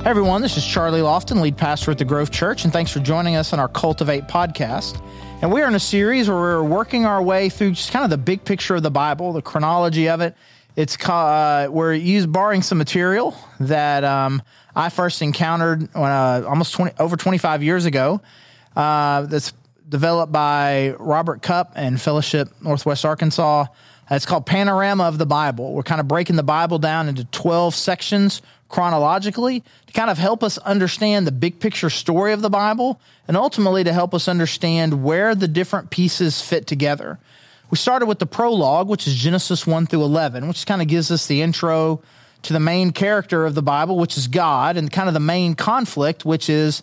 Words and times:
Hey 0.00 0.08
everyone, 0.08 0.40
this 0.40 0.56
is 0.56 0.66
Charlie 0.66 1.02
Lofton, 1.02 1.42
lead 1.42 1.58
pastor 1.58 1.90
at 1.90 1.98
the 1.98 2.06
Grove 2.06 2.30
Church, 2.30 2.64
and 2.64 2.72
thanks 2.72 2.90
for 2.90 3.00
joining 3.00 3.36
us 3.36 3.52
on 3.52 3.60
our 3.60 3.68
Cultivate 3.68 4.28
podcast. 4.28 4.98
And 5.42 5.52
we 5.52 5.60
are 5.60 5.68
in 5.68 5.74
a 5.74 5.78
series 5.78 6.26
where 6.26 6.38
we're 6.38 6.62
working 6.62 7.04
our 7.04 7.22
way 7.22 7.50
through 7.50 7.72
just 7.72 7.92
kind 7.92 8.02
of 8.02 8.08
the 8.10 8.16
big 8.16 8.42
picture 8.42 8.74
of 8.74 8.82
the 8.82 8.90
Bible, 8.90 9.34
the 9.34 9.42
chronology 9.42 10.08
of 10.08 10.22
it. 10.22 10.34
It's 10.74 10.96
uh, 11.06 11.68
we're 11.70 11.92
used 11.92 12.32
borrowing 12.32 12.62
some 12.62 12.78
material 12.78 13.36
that 13.60 14.02
um, 14.02 14.40
I 14.74 14.88
first 14.88 15.20
encountered 15.20 15.92
when, 15.92 16.10
uh, 16.10 16.44
almost 16.48 16.72
20, 16.72 16.92
over 16.98 17.18
25 17.18 17.62
years 17.62 17.84
ago. 17.84 18.22
Uh, 18.74 19.26
that's 19.26 19.52
developed 19.86 20.32
by 20.32 20.94
Robert 20.98 21.42
Cupp 21.42 21.72
and 21.76 22.00
Fellowship 22.00 22.48
Northwest 22.62 23.04
Arkansas. 23.04 23.66
It's 24.10 24.26
called 24.26 24.46
Panorama 24.46 25.04
of 25.04 25.18
the 25.18 25.26
Bible. 25.26 25.74
We're 25.74 25.82
kind 25.82 26.00
of 26.00 26.08
breaking 26.08 26.36
the 26.36 26.42
Bible 26.42 26.78
down 26.78 27.08
into 27.08 27.24
12 27.26 27.74
sections 27.74 28.40
chronologically 28.70 29.62
to 29.86 29.92
kind 29.92 30.08
of 30.08 30.16
help 30.16 30.42
us 30.42 30.56
understand 30.58 31.26
the 31.26 31.32
big 31.32 31.60
picture 31.60 31.90
story 31.90 32.32
of 32.32 32.40
the 32.40 32.48
Bible 32.48 33.00
and 33.28 33.36
ultimately 33.36 33.84
to 33.84 33.92
help 33.92 34.14
us 34.14 34.28
understand 34.28 35.04
where 35.04 35.34
the 35.34 35.48
different 35.48 35.90
pieces 35.90 36.40
fit 36.40 36.66
together. 36.66 37.18
We 37.70 37.76
started 37.76 38.06
with 38.06 38.18
the 38.18 38.26
prologue, 38.26 38.88
which 38.88 39.06
is 39.06 39.14
Genesis 39.14 39.66
1 39.66 39.86
through 39.86 40.02
11, 40.02 40.48
which 40.48 40.66
kind 40.66 40.80
of 40.80 40.88
gives 40.88 41.10
us 41.10 41.26
the 41.26 41.42
intro 41.42 42.00
to 42.42 42.52
the 42.52 42.60
main 42.60 42.92
character 42.92 43.44
of 43.44 43.54
the 43.54 43.62
Bible, 43.62 43.98
which 43.98 44.16
is 44.16 44.26
God, 44.26 44.76
and 44.76 44.90
kind 44.90 45.08
of 45.08 45.14
the 45.14 45.20
main 45.20 45.54
conflict, 45.54 46.24
which 46.24 46.48
is 46.48 46.82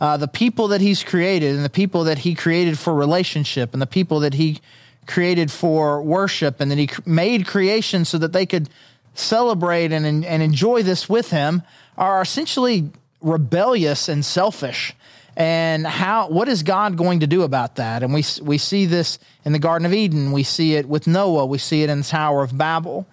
uh, 0.00 0.16
the 0.16 0.28
people 0.28 0.68
that 0.68 0.80
He's 0.80 1.02
created 1.02 1.56
and 1.56 1.64
the 1.64 1.70
people 1.70 2.04
that 2.04 2.18
He 2.18 2.34
created 2.34 2.78
for 2.78 2.94
relationship 2.94 3.72
and 3.72 3.80
the 3.80 3.86
people 3.86 4.20
that 4.20 4.34
He 4.34 4.60
created 5.06 5.50
for 5.50 6.02
worship 6.02 6.60
and 6.60 6.70
that 6.70 6.78
He 6.78 6.88
made 7.06 7.46
creation 7.46 8.04
so 8.04 8.18
that 8.18 8.32
they 8.32 8.46
could 8.46 8.68
celebrate 9.18 9.92
and, 9.92 10.06
and 10.24 10.42
enjoy 10.42 10.82
this 10.82 11.08
with 11.08 11.30
him 11.30 11.62
are 11.96 12.22
essentially 12.22 12.90
rebellious 13.20 14.08
and 14.08 14.24
selfish. 14.24 14.94
And 15.36 15.86
how 15.86 16.28
what 16.28 16.48
is 16.48 16.64
God 16.64 16.96
going 16.96 17.20
to 17.20 17.26
do 17.28 17.42
about 17.42 17.76
that? 17.76 18.02
And 18.02 18.12
we 18.12 18.24
we 18.42 18.58
see 18.58 18.86
this 18.86 19.20
in 19.44 19.52
the 19.52 19.60
Garden 19.60 19.86
of 19.86 19.92
Eden. 19.92 20.32
We 20.32 20.42
see 20.42 20.74
it 20.74 20.88
with 20.88 21.06
Noah. 21.06 21.46
We 21.46 21.58
see 21.58 21.82
it 21.82 21.90
in 21.90 21.98
the 21.98 22.04
Tower 22.04 22.42
of 22.42 22.58
Babel. 22.58 23.06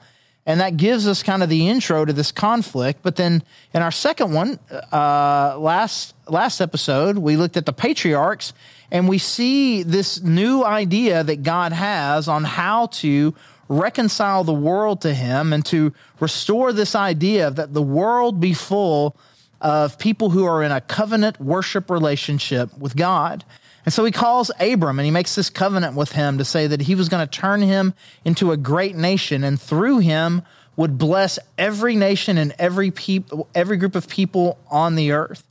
And 0.48 0.59
that 0.59 0.78
gives 0.78 1.08
us 1.08 1.23
kind 1.23 1.42
of 1.42 1.50
the 1.50 1.67
intro 1.67 2.06
to 2.06 2.14
this 2.14 2.31
conflict. 2.31 3.02
But 3.02 3.16
then 3.16 3.44
in 3.73 3.81
our 3.81 3.92
second 3.92 4.33
one, 4.33 4.59
uh, 4.92 5.58
last 5.59 6.14
last 6.28 6.61
episode, 6.61 7.17
we 7.17 7.36
looked 7.36 7.58
at 7.58 7.66
the 7.66 7.73
patriarchs, 7.73 8.53
and 8.92 9.09
we 9.09 9.17
see 9.17 9.83
this 9.83 10.22
new 10.22 10.64
idea 10.64 11.23
that 11.23 11.44
God 11.44 11.73
has 11.73 12.28
on 12.28 12.44
how 12.44 12.88
to 12.88 13.33
reconcile 13.67 14.44
the 14.44 14.53
world 14.53 15.02
to 15.02 15.13
him 15.13 15.53
and 15.53 15.66
to 15.66 15.94
restore 16.19 16.71
this 16.71 16.95
idea 16.95 17.49
that 17.52 17.73
the 17.73 17.81
world 17.81 18.39
be 18.39 18.53
full 18.53 19.16
of 19.61 19.97
people 19.97 20.30
who 20.30 20.45
are 20.45 20.61
in 20.61 20.71
a 20.71 20.81
covenant 20.81 21.39
worship 21.39 21.89
relationship 21.89 22.77
with 22.77 22.95
God. 22.95 23.43
And 23.86 23.93
so 23.93 24.03
he 24.03 24.11
calls 24.11 24.52
Abram 24.59 24.99
and 24.99 25.05
he 25.05 25.11
makes 25.11 25.36
this 25.36 25.49
covenant 25.49 25.95
with 25.95 26.11
him 26.11 26.38
to 26.38 26.45
say 26.45 26.67
that 26.67 26.81
he 26.81 26.95
was 26.95 27.09
going 27.09 27.25
to 27.25 27.31
turn 27.31 27.61
him 27.61 27.93
into 28.23 28.52
a 28.52 28.58
great 28.58 28.95
nation 28.95 29.43
and 29.43 29.59
through 29.59 29.99
him 29.99 30.41
would 30.75 30.97
bless 30.97 31.39
every 31.58 31.95
nation 31.95 32.38
and 32.38 32.53
every 32.59 32.91
people 32.91 33.47
every 33.55 33.77
group 33.77 33.95
of 33.95 34.09
people 34.09 34.58
on 34.69 34.95
the 34.95 35.11
earth. 35.11 35.43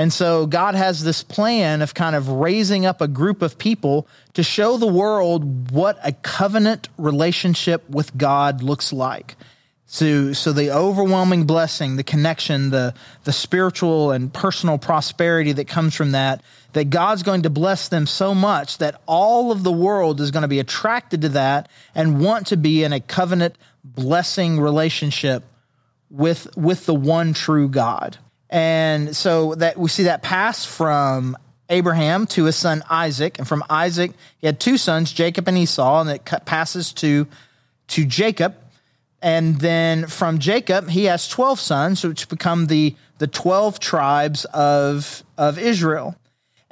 And 0.00 0.10
so 0.10 0.46
God 0.46 0.76
has 0.76 1.04
this 1.04 1.22
plan 1.22 1.82
of 1.82 1.92
kind 1.92 2.16
of 2.16 2.26
raising 2.26 2.86
up 2.86 3.02
a 3.02 3.06
group 3.06 3.42
of 3.42 3.58
people 3.58 4.08
to 4.32 4.42
show 4.42 4.78
the 4.78 4.86
world 4.86 5.72
what 5.72 5.98
a 6.02 6.12
covenant 6.12 6.88
relationship 6.96 7.86
with 7.86 8.16
God 8.16 8.62
looks 8.62 8.94
like. 8.94 9.36
So, 9.84 10.32
so 10.32 10.54
the 10.54 10.70
overwhelming 10.70 11.44
blessing, 11.44 11.96
the 11.96 12.02
connection, 12.02 12.70
the, 12.70 12.94
the 13.24 13.32
spiritual 13.34 14.10
and 14.10 14.32
personal 14.32 14.78
prosperity 14.78 15.52
that 15.52 15.68
comes 15.68 15.94
from 15.94 16.12
that, 16.12 16.42
that 16.72 16.88
God's 16.88 17.22
going 17.22 17.42
to 17.42 17.50
bless 17.50 17.90
them 17.90 18.06
so 18.06 18.34
much 18.34 18.78
that 18.78 19.02
all 19.04 19.52
of 19.52 19.64
the 19.64 19.72
world 19.72 20.22
is 20.22 20.30
going 20.30 20.44
to 20.44 20.48
be 20.48 20.60
attracted 20.60 21.20
to 21.20 21.28
that 21.28 21.68
and 21.94 22.22
want 22.22 22.46
to 22.46 22.56
be 22.56 22.84
in 22.84 22.94
a 22.94 23.00
covenant 23.00 23.58
blessing 23.84 24.60
relationship 24.60 25.44
with, 26.08 26.56
with 26.56 26.86
the 26.86 26.94
one 26.94 27.34
true 27.34 27.68
God. 27.68 28.16
And 28.50 29.16
so 29.16 29.54
that 29.54 29.78
we 29.78 29.88
see 29.88 30.02
that 30.04 30.22
pass 30.22 30.64
from 30.64 31.36
Abraham 31.68 32.26
to 32.26 32.44
his 32.44 32.56
son 32.56 32.82
Isaac, 32.90 33.38
and 33.38 33.46
from 33.46 33.62
Isaac 33.70 34.10
he 34.38 34.46
had 34.46 34.58
two 34.58 34.76
sons, 34.76 35.12
Jacob 35.12 35.46
and 35.46 35.56
Esau, 35.56 36.00
and 36.00 36.10
it 36.10 36.24
passes 36.44 36.92
to 36.94 37.28
to 37.88 38.04
Jacob, 38.04 38.56
and 39.22 39.60
then 39.60 40.08
from 40.08 40.40
Jacob 40.40 40.90
he 40.90 41.04
has 41.04 41.28
twelve 41.28 41.60
sons, 41.60 42.04
which 42.04 42.28
become 42.28 42.66
the 42.66 42.96
the 43.18 43.28
twelve 43.28 43.78
tribes 43.78 44.44
of 44.46 45.22
of 45.38 45.58
Israel. 45.58 46.16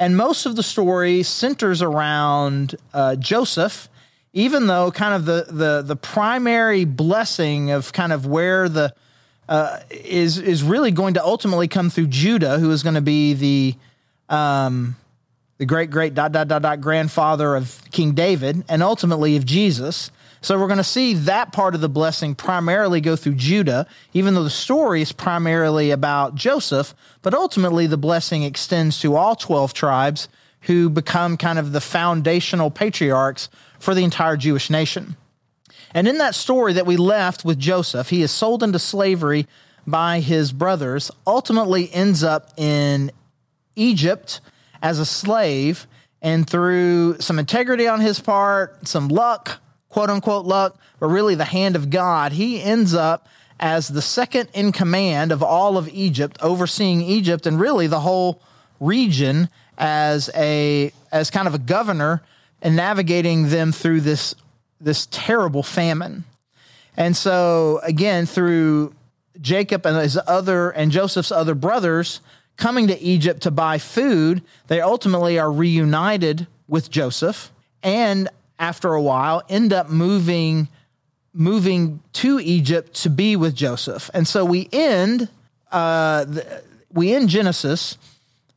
And 0.00 0.16
most 0.16 0.46
of 0.46 0.56
the 0.56 0.62
story 0.64 1.22
centers 1.22 1.80
around 1.80 2.74
uh, 2.92 3.14
Joseph, 3.16 3.88
even 4.32 4.66
though 4.66 4.90
kind 4.90 5.14
of 5.14 5.26
the 5.26 5.46
the 5.48 5.82
the 5.82 5.96
primary 5.96 6.84
blessing 6.84 7.70
of 7.70 7.92
kind 7.92 8.12
of 8.12 8.26
where 8.26 8.68
the 8.68 8.94
uh, 9.48 9.78
is 9.90 10.38
is 10.38 10.62
really 10.62 10.90
going 10.90 11.14
to 11.14 11.24
ultimately 11.24 11.68
come 11.68 11.90
through 11.90 12.08
Judah, 12.08 12.58
who 12.58 12.70
is 12.70 12.82
going 12.82 12.94
to 12.96 13.00
be 13.00 13.34
the 13.34 13.74
um, 14.28 14.96
the 15.58 15.66
great 15.66 15.90
great 15.90 16.14
dot 16.14 16.32
dot 16.32 16.48
dot 16.48 16.62
dot 16.62 16.80
grandfather 16.80 17.56
of 17.56 17.82
King 17.90 18.12
David, 18.12 18.64
and 18.68 18.82
ultimately 18.82 19.36
of 19.36 19.44
Jesus. 19.44 20.10
So 20.40 20.56
we're 20.56 20.68
going 20.68 20.78
to 20.78 20.84
see 20.84 21.14
that 21.14 21.52
part 21.52 21.74
of 21.74 21.80
the 21.80 21.88
blessing 21.88 22.36
primarily 22.36 23.00
go 23.00 23.16
through 23.16 23.34
Judah, 23.34 23.88
even 24.12 24.34
though 24.34 24.44
the 24.44 24.50
story 24.50 25.02
is 25.02 25.10
primarily 25.10 25.90
about 25.90 26.36
Joseph. 26.36 26.94
But 27.22 27.34
ultimately, 27.34 27.88
the 27.88 27.96
blessing 27.96 28.44
extends 28.44 29.00
to 29.00 29.16
all 29.16 29.34
twelve 29.34 29.74
tribes, 29.74 30.28
who 30.62 30.90
become 30.90 31.36
kind 31.36 31.58
of 31.58 31.72
the 31.72 31.80
foundational 31.80 32.70
patriarchs 32.70 33.48
for 33.80 33.94
the 33.94 34.04
entire 34.04 34.36
Jewish 34.36 34.70
nation. 34.70 35.16
And 35.94 36.06
in 36.06 36.18
that 36.18 36.34
story 36.34 36.74
that 36.74 36.86
we 36.86 36.96
left 36.96 37.44
with 37.44 37.58
Joseph, 37.58 38.10
he 38.10 38.22
is 38.22 38.30
sold 38.30 38.62
into 38.62 38.78
slavery 38.78 39.46
by 39.86 40.20
his 40.20 40.52
brothers, 40.52 41.10
ultimately 41.26 41.92
ends 41.92 42.22
up 42.22 42.52
in 42.58 43.10
Egypt 43.74 44.40
as 44.82 44.98
a 44.98 45.06
slave, 45.06 45.86
and 46.20 46.48
through 46.48 47.18
some 47.20 47.38
integrity 47.38 47.86
on 47.86 48.00
his 48.00 48.20
part, 48.20 48.86
some 48.86 49.08
luck, 49.08 49.60
quote 49.88 50.10
unquote 50.10 50.44
luck, 50.44 50.78
but 51.00 51.06
really 51.06 51.34
the 51.34 51.44
hand 51.44 51.74
of 51.74 51.90
God, 51.90 52.32
he 52.32 52.62
ends 52.62 52.94
up 52.94 53.28
as 53.60 53.88
the 53.88 54.02
second 54.02 54.48
in 54.52 54.72
command 54.72 55.32
of 55.32 55.42
all 55.42 55.78
of 55.78 55.88
Egypt, 55.88 56.38
overseeing 56.40 57.02
Egypt 57.02 57.46
and 57.46 57.58
really 57.58 57.86
the 57.86 58.00
whole 58.00 58.42
region 58.80 59.48
as 59.76 60.30
a 60.34 60.92
as 61.10 61.30
kind 61.30 61.48
of 61.48 61.54
a 61.54 61.58
governor 61.58 62.22
and 62.62 62.76
navigating 62.76 63.48
them 63.48 63.72
through 63.72 64.00
this 64.00 64.34
this 64.80 65.06
terrible 65.10 65.62
famine. 65.62 66.24
And 66.96 67.16
so 67.16 67.80
again, 67.82 68.26
through 68.26 68.94
Jacob 69.40 69.86
and 69.86 69.96
his 69.96 70.18
other 70.26 70.70
and 70.70 70.90
Joseph's 70.90 71.32
other 71.32 71.54
brothers 71.54 72.20
coming 72.56 72.88
to 72.88 73.00
Egypt 73.00 73.42
to 73.42 73.50
buy 73.50 73.78
food, 73.78 74.42
they 74.66 74.80
ultimately 74.80 75.38
are 75.38 75.50
reunited 75.50 76.46
with 76.66 76.90
Joseph 76.90 77.52
and 77.82 78.28
after 78.58 78.94
a 78.94 79.02
while 79.02 79.42
end 79.48 79.72
up 79.72 79.88
moving 79.88 80.68
moving 81.32 82.00
to 82.12 82.40
Egypt 82.40 82.94
to 82.94 83.08
be 83.10 83.36
with 83.36 83.54
Joseph. 83.54 84.10
And 84.12 84.26
so 84.26 84.44
we 84.44 84.68
end 84.72 85.28
uh, 85.70 86.24
the, 86.24 86.62
we 86.92 87.14
end 87.14 87.28
Genesis 87.28 87.96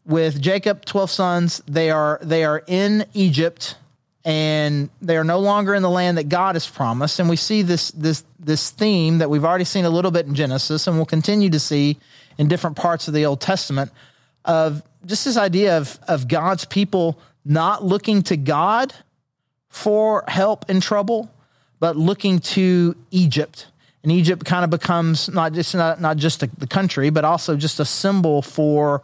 with 0.05 0.41
Jacob 0.41 0.83
12 0.85 1.11
sons 1.11 1.61
they 1.67 1.91
are 1.91 2.19
they 2.23 2.43
are 2.43 2.63
in 2.67 3.05
Egypt 3.13 3.75
and 4.23 4.89
they 5.01 5.17
are 5.17 5.23
no 5.23 5.39
longer 5.39 5.73
in 5.73 5.81
the 5.81 5.89
land 5.89 6.17
that 6.17 6.29
God 6.29 6.55
has 6.55 6.67
promised. 6.67 7.19
And 7.19 7.29
we 7.29 7.35
see 7.35 7.61
this 7.61 7.91
this 7.91 8.23
this 8.39 8.69
theme 8.69 9.19
that 9.19 9.29
we've 9.29 9.45
already 9.45 9.63
seen 9.63 9.85
a 9.85 9.89
little 9.89 10.11
bit 10.11 10.25
in 10.25 10.35
Genesis, 10.35 10.87
and 10.87 10.95
we'll 10.95 11.05
continue 11.05 11.49
to 11.49 11.59
see 11.59 11.97
in 12.37 12.47
different 12.47 12.75
parts 12.75 13.07
of 13.07 13.13
the 13.13 13.25
Old 13.25 13.41
Testament 13.41 13.91
of 14.45 14.83
just 15.05 15.25
this 15.25 15.37
idea 15.37 15.77
of 15.77 15.99
of 16.07 16.27
God's 16.27 16.65
people 16.65 17.19
not 17.43 17.83
looking 17.83 18.21
to 18.23 18.37
God 18.37 18.93
for 19.69 20.23
help 20.27 20.69
in 20.69 20.81
trouble, 20.81 21.31
but 21.79 21.95
looking 21.95 22.39
to 22.39 22.95
Egypt. 23.09 23.67
And 24.03 24.11
Egypt 24.11 24.45
kind 24.45 24.63
of 24.63 24.69
becomes 24.69 25.29
not 25.29 25.53
just 25.53 25.73
not, 25.75 26.01
not 26.01 26.17
just 26.17 26.39
the 26.39 26.67
country, 26.67 27.09
but 27.09 27.23
also 27.25 27.55
just 27.55 27.79
a 27.79 27.85
symbol 27.85 28.41
for 28.41 29.03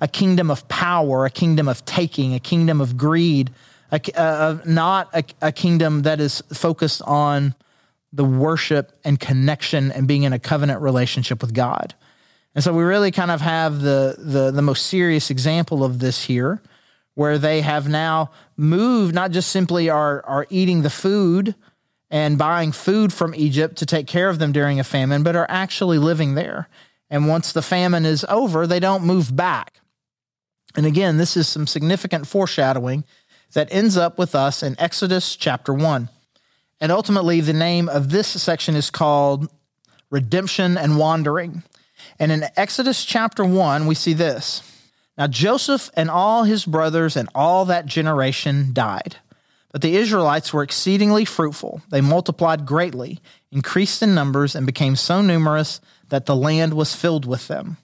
a 0.00 0.08
kingdom 0.08 0.50
of 0.50 0.66
power, 0.68 1.24
a 1.24 1.30
kingdom 1.30 1.68
of 1.68 1.84
taking, 1.84 2.34
a 2.34 2.40
kingdom 2.40 2.80
of 2.80 2.96
greed, 2.96 3.50
a, 3.92 4.00
uh, 4.18 4.58
not 4.64 5.08
a, 5.14 5.24
a 5.42 5.52
kingdom 5.52 6.02
that 6.02 6.20
is 6.20 6.42
focused 6.52 7.02
on 7.02 7.54
the 8.12 8.24
worship 8.24 8.98
and 9.04 9.20
connection 9.20 9.92
and 9.92 10.08
being 10.08 10.22
in 10.22 10.32
a 10.32 10.38
covenant 10.38 10.80
relationship 10.80 11.42
with 11.42 11.54
God. 11.54 11.94
And 12.54 12.64
so 12.64 12.72
we 12.72 12.82
really 12.82 13.10
kind 13.10 13.30
of 13.30 13.42
have 13.42 13.82
the, 13.82 14.16
the, 14.18 14.50
the 14.50 14.62
most 14.62 14.86
serious 14.86 15.30
example 15.30 15.84
of 15.84 15.98
this 15.98 16.24
here, 16.24 16.62
where 17.14 17.38
they 17.38 17.60
have 17.60 17.88
now 17.88 18.30
moved, 18.56 19.14
not 19.14 19.30
just 19.30 19.50
simply 19.50 19.90
are, 19.90 20.24
are 20.26 20.46
eating 20.50 20.82
the 20.82 20.90
food 20.90 21.54
and 22.10 22.38
buying 22.38 22.72
food 22.72 23.12
from 23.12 23.34
Egypt 23.34 23.76
to 23.76 23.86
take 23.86 24.06
care 24.06 24.28
of 24.28 24.38
them 24.38 24.52
during 24.52 24.80
a 24.80 24.84
famine, 24.84 25.22
but 25.22 25.36
are 25.36 25.46
actually 25.48 25.98
living 25.98 26.34
there. 26.34 26.68
And 27.10 27.28
once 27.28 27.52
the 27.52 27.62
famine 27.62 28.06
is 28.06 28.24
over, 28.28 28.66
they 28.66 28.80
don't 28.80 29.04
move 29.04 29.34
back. 29.34 29.80
And 30.76 30.86
again, 30.86 31.16
this 31.16 31.36
is 31.36 31.48
some 31.48 31.66
significant 31.66 32.26
foreshadowing 32.26 33.04
that 33.52 33.68
ends 33.70 33.96
up 33.96 34.18
with 34.18 34.34
us 34.34 34.62
in 34.62 34.76
Exodus 34.78 35.36
chapter 35.36 35.72
1. 35.72 36.08
And 36.80 36.92
ultimately, 36.92 37.40
the 37.40 37.52
name 37.52 37.88
of 37.88 38.10
this 38.10 38.28
section 38.28 38.76
is 38.76 38.90
called 38.90 39.50
Redemption 40.10 40.76
and 40.76 40.98
Wandering. 40.98 41.62
And 42.18 42.30
in 42.30 42.44
Exodus 42.56 43.04
chapter 43.04 43.44
1, 43.44 43.86
we 43.86 43.94
see 43.94 44.12
this. 44.12 44.62
Now, 45.16 45.26
Joseph 45.26 45.90
and 45.94 46.10
all 46.10 46.44
his 46.44 46.64
brothers 46.64 47.16
and 47.16 47.28
all 47.34 47.64
that 47.66 47.86
generation 47.86 48.72
died. 48.72 49.16
But 49.72 49.82
the 49.82 49.96
Israelites 49.96 50.52
were 50.52 50.62
exceedingly 50.62 51.24
fruitful. 51.24 51.82
They 51.90 52.00
multiplied 52.00 52.66
greatly, 52.66 53.20
increased 53.50 54.02
in 54.02 54.14
numbers, 54.14 54.54
and 54.54 54.66
became 54.66 54.96
so 54.96 55.20
numerous 55.22 55.80
that 56.08 56.26
the 56.26 56.36
land 56.36 56.74
was 56.74 56.94
filled 56.94 57.26
with 57.26 57.48
them. 57.48 57.78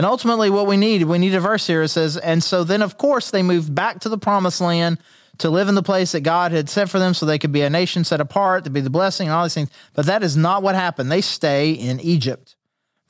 And 0.00 0.06
ultimately, 0.06 0.48
what 0.48 0.66
we 0.66 0.78
need, 0.78 1.02
we 1.02 1.18
need 1.18 1.34
a 1.34 1.40
verse 1.40 1.66
here. 1.66 1.82
It 1.82 1.88
says, 1.88 2.16
And 2.16 2.42
so 2.42 2.64
then, 2.64 2.80
of 2.80 2.96
course, 2.96 3.30
they 3.30 3.42
moved 3.42 3.74
back 3.74 4.00
to 4.00 4.08
the 4.08 4.16
promised 4.16 4.62
land 4.62 4.96
to 5.36 5.50
live 5.50 5.68
in 5.68 5.74
the 5.74 5.82
place 5.82 6.12
that 6.12 6.22
God 6.22 6.52
had 6.52 6.70
set 6.70 6.88
for 6.88 6.98
them 6.98 7.12
so 7.12 7.26
they 7.26 7.38
could 7.38 7.52
be 7.52 7.60
a 7.60 7.68
nation 7.68 8.04
set 8.04 8.18
apart, 8.18 8.64
to 8.64 8.70
be 8.70 8.80
the 8.80 8.88
blessing, 8.88 9.28
and 9.28 9.34
all 9.34 9.42
these 9.42 9.52
things. 9.52 9.68
But 9.92 10.06
that 10.06 10.22
is 10.22 10.38
not 10.38 10.62
what 10.62 10.74
happened. 10.74 11.12
They 11.12 11.20
stay 11.20 11.72
in 11.72 12.00
Egypt. 12.00 12.56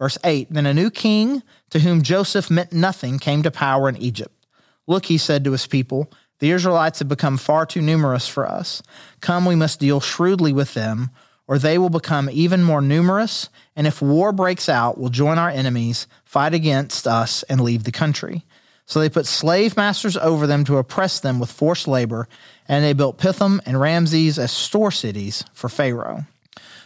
Verse 0.00 0.18
8 0.24 0.48
Then 0.50 0.66
a 0.66 0.74
new 0.74 0.90
king 0.90 1.44
to 1.70 1.78
whom 1.78 2.02
Joseph 2.02 2.50
meant 2.50 2.72
nothing 2.72 3.20
came 3.20 3.44
to 3.44 3.52
power 3.52 3.88
in 3.88 3.96
Egypt. 3.96 4.48
Look, 4.88 5.06
he 5.06 5.16
said 5.16 5.44
to 5.44 5.52
his 5.52 5.68
people, 5.68 6.12
the 6.40 6.50
Israelites 6.50 6.98
have 6.98 7.08
become 7.08 7.36
far 7.36 7.66
too 7.66 7.82
numerous 7.82 8.26
for 8.26 8.48
us. 8.48 8.82
Come, 9.20 9.44
we 9.44 9.54
must 9.54 9.78
deal 9.78 10.00
shrewdly 10.00 10.52
with 10.52 10.74
them, 10.74 11.10
or 11.50 11.58
they 11.58 11.78
will 11.78 11.90
become 11.90 12.30
even 12.30 12.62
more 12.62 12.80
numerous, 12.80 13.48
and 13.74 13.84
if 13.84 14.00
war 14.00 14.30
breaks 14.30 14.68
out, 14.68 14.96
will 14.96 15.08
join 15.08 15.36
our 15.36 15.50
enemies, 15.50 16.06
fight 16.24 16.54
against 16.54 17.08
us, 17.08 17.42
and 17.42 17.60
leave 17.60 17.82
the 17.82 17.90
country. 17.90 18.44
So 18.86 19.00
they 19.00 19.08
put 19.08 19.26
slave 19.26 19.76
masters 19.76 20.16
over 20.16 20.46
them 20.46 20.62
to 20.66 20.76
oppress 20.76 21.18
them 21.18 21.40
with 21.40 21.50
forced 21.50 21.88
labor, 21.88 22.28
and 22.68 22.84
they 22.84 22.92
built 22.92 23.18
Pithom 23.18 23.60
and 23.66 23.80
Ramses 23.80 24.38
as 24.38 24.52
store 24.52 24.92
cities 24.92 25.42
for 25.52 25.68
Pharaoh. 25.68 26.24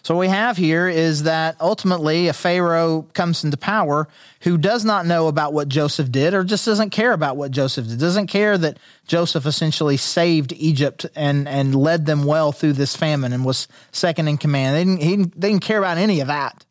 So 0.05 0.15
what 0.15 0.21
we 0.21 0.29
have 0.29 0.59
here 0.59 0.87
is 0.87 1.23
that 1.23 1.57
ultimately 1.63 2.29
a 2.29 2.35
Pharaoh 2.35 3.09
comes 3.15 3.43
into 3.43 3.57
power 3.57 4.07
who 4.43 4.59
does 4.59 4.85
not 4.85 5.07
know 5.07 5.29
about 5.29 5.55
what 5.55 5.71
Joseph 5.71 6.13
did 6.13 6.35
or 6.35 6.45
just 6.45 6.67
doesn't 6.67 6.91
care 6.91 7.13
about 7.13 7.39
what 7.39 7.53
Joseph 7.53 7.89
did. 7.89 8.01
Doesn't 8.01 8.27
care 8.27 8.59
that 8.59 8.79
Joseph 9.07 9.47
essentially 9.47 9.97
saved 9.97 10.53
Egypt 10.53 11.07
and, 11.17 11.49
and 11.49 11.75
led 11.75 12.05
them 12.05 12.25
well 12.25 12.53
through 12.53 12.75
this 12.75 12.95
famine 12.95 13.33
and 13.33 13.47
was 13.47 13.67
second 13.93 14.29
in 14.29 14.37
command. 14.37 14.77
They 14.77 14.85
didn't, 14.85 15.01
he, 15.01 15.17
they 15.41 15.49
didn't 15.49 15.63
care 15.63 15.79
about 15.79 15.97
any 15.97 16.21
of 16.21 16.27
that. 16.27 16.67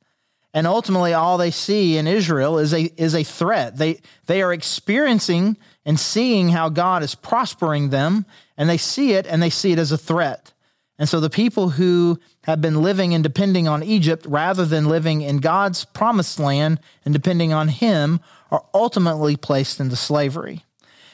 And 0.54 0.68
ultimately, 0.68 1.16
all 1.16 1.40
they 1.40 1.50
see 1.50 1.98
in 1.98 2.06
Israel 2.06 2.60
is 2.60 2.72
a, 2.72 2.84
is 3.02 3.16
a 3.16 3.24
threat. 3.24 3.78
They, 3.78 4.00
they 4.28 4.44
are 4.44 4.54
experiencing 4.54 5.58
and 5.86 6.00
seeing 6.00 6.50
how 6.50 6.70
God 6.70 7.02
is 7.02 7.16
prospering 7.16 7.90
them, 7.90 8.28
and 8.58 8.70
they 8.70 8.78
see 8.78 9.14
it 9.14 9.26
and 9.26 9.42
they 9.42 9.50
see 9.50 9.72
it 9.72 9.80
as 9.80 9.92
a 9.92 9.98
threat. 9.98 10.53
And 11.00 11.10
so 11.10 11.20
the 11.20 11.30
people 11.30 11.70
who 11.70 12.20
have 12.44 12.62
been 12.62 12.82
living 12.82 13.14
and 13.14 13.24
depending 13.24 13.68
on 13.68 13.84
Egypt 13.84 14.26
rather 14.28 14.66
than 14.66 14.88
living 14.88 15.22
in 15.22 15.38
God's 15.38 15.86
promised 15.86 16.40
land 16.40 16.80
and 17.04 17.14
depending 17.14 17.52
on 17.52 17.68
Him 17.68 18.20
are 18.52 18.64
ultimately 18.74 19.36
placed 19.36 19.80
into 19.80 19.96
slavery. 19.96 20.64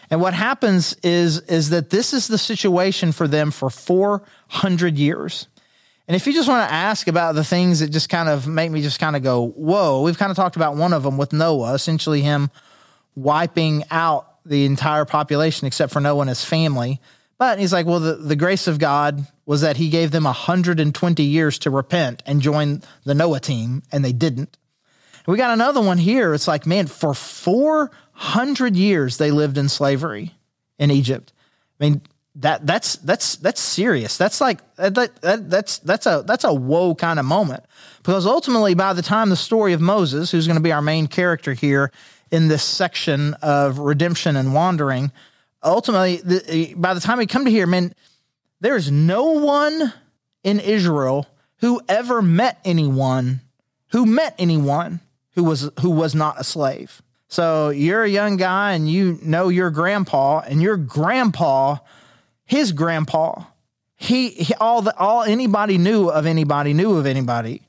And 0.10 0.22
what 0.22 0.34
happens 0.34 0.96
is, 1.04 1.40
is 1.42 1.70
that 1.70 1.92
this 1.92 2.14
is 2.14 2.28
the 2.28 2.38
situation 2.38 3.12
for 3.12 3.28
them 3.28 3.52
for 3.52 3.70
400 3.70 4.98
years. 4.98 5.48
And 6.08 6.16
if 6.16 6.26
you 6.26 6.34
just 6.34 6.50
want 6.50 6.68
to 6.68 6.74
ask 6.74 7.08
about 7.08 7.36
the 7.36 7.44
things 7.44 7.80
that 7.80 7.92
just 7.92 8.10
kind 8.10 8.28
of 8.28 8.48
make 8.48 8.72
me 8.72 8.82
just 8.82 9.00
kind 9.00 9.16
of 9.16 9.22
go, 9.22 9.50
whoa, 9.50 10.02
we've 10.02 10.18
kind 10.18 10.32
of 10.32 10.36
talked 10.36 10.56
about 10.56 10.76
one 10.76 10.92
of 10.92 11.04
them 11.04 11.18
with 11.18 11.32
Noah, 11.32 11.76
essentially 11.76 12.22
him 12.22 12.50
wiping 13.16 13.84
out 13.92 14.26
the 14.46 14.66
entire 14.66 15.06
population 15.06 15.68
except 15.68 15.94
for 15.94 16.00
Noah 16.00 16.22
and 16.22 16.30
his 16.30 16.44
family. 16.44 17.00
But 17.40 17.58
he's 17.58 17.74
like, 17.74 17.86
well, 17.86 18.02
the, 18.02 18.16
the 18.16 18.36
grace 18.36 18.68
of 18.68 18.78
God 18.78 19.26
was 19.46 19.62
that 19.62 19.78
he 19.78 19.90
gave 19.90 20.12
them 20.12 20.26
120 20.26 21.24
years 21.24 21.58
to 21.60 21.72
repent 21.72 22.22
and 22.26 22.42
join 22.42 22.84
the 23.06 23.16
Noah 23.16 23.40
team, 23.40 23.82
and 23.92 24.06
they 24.06 24.12
didn't. 24.12 24.58
we 25.26 25.38
got 25.38 25.52
another 25.52 25.82
one 25.82 25.98
here. 25.98 26.34
It's 26.34 26.48
like, 26.48 26.68
man, 26.68 26.86
for 26.86 27.14
400 27.14 28.76
years 28.76 29.18
they 29.18 29.32
lived 29.32 29.58
in 29.58 29.70
slavery 29.70 30.36
in 30.78 30.92
Egypt. 30.92 31.32
I 31.80 31.86
mean, 31.86 32.02
that 32.36 32.66
that's 32.66 32.98
that's 32.98 33.38
that's 33.38 33.60
serious. 33.60 34.18
That's 34.18 34.40
like 34.40 34.60
that, 34.76 34.94
that, 35.22 35.50
that's 35.50 35.80
that's 35.80 36.06
a 36.06 36.24
that's 36.26 36.44
a 36.44 36.54
whoa 36.54 36.94
kind 36.94 37.20
of 37.20 37.26
moment 37.26 37.64
because 37.98 38.26
ultimately, 38.26 38.76
by 38.76 38.94
the 38.94 39.02
time 39.02 39.30
the 39.30 39.36
story 39.36 39.74
of 39.74 39.82
Moses, 39.82 40.32
who's 40.32 40.46
going 40.46 40.58
to 40.58 40.64
be 40.64 40.72
our 40.72 40.82
main 40.82 41.08
character 41.08 41.54
here 41.54 41.92
in 42.32 42.48
this 42.48 42.64
section 42.64 43.34
of 43.36 43.80
redemption 43.80 44.36
and 44.36 44.54
wandering, 44.54 45.12
ultimately, 45.64 46.18
the, 46.18 46.72
uh, 46.72 46.76
by 46.76 46.94
the 46.94 47.00
time 47.00 47.18
we 47.18 47.26
come 47.28 47.46
to 47.46 47.52
here, 47.52 47.68
man, 47.68 47.94
there 48.62 48.76
is 48.76 48.92
no 48.92 49.32
one 49.32 49.94
in 50.44 50.60
Israel 50.60 51.28
who 51.58 51.82
ever 51.88 52.22
met 52.22 52.60
anyone 52.66 53.42
who 53.92 54.06
met 54.06 54.36
anyone 54.38 55.00
who 55.32 55.44
was 55.44 55.70
who 55.80 55.90
was 55.90 56.14
not 56.14 56.40
a 56.40 56.44
slave. 56.44 57.02
So 57.28 57.70
you're 57.70 58.04
a 58.04 58.10
young 58.10 58.38
guy 58.38 58.74
and 58.74 58.90
you 58.90 59.20
know 59.22 59.50
your 59.50 59.72
grandpa, 59.72 60.40
and 60.40 60.62
your 60.62 60.78
grandpa 60.78 61.78
his 62.50 62.72
grandpa, 62.72 63.44
he, 63.96 64.30
he 64.30 64.56
all 64.56 64.82
the 64.82 64.98
all 64.98 65.22
anybody 65.22 65.78
knew 65.78 66.10
of 66.10 66.26
anybody 66.26 66.74
knew 66.74 66.98
of 66.98 67.06
anybody 67.06 67.62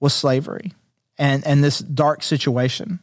was 0.00 0.14
slavery 0.14 0.72
and 1.18 1.46
and 1.46 1.62
this 1.62 1.80
dark 1.80 2.22
situation. 2.22 2.98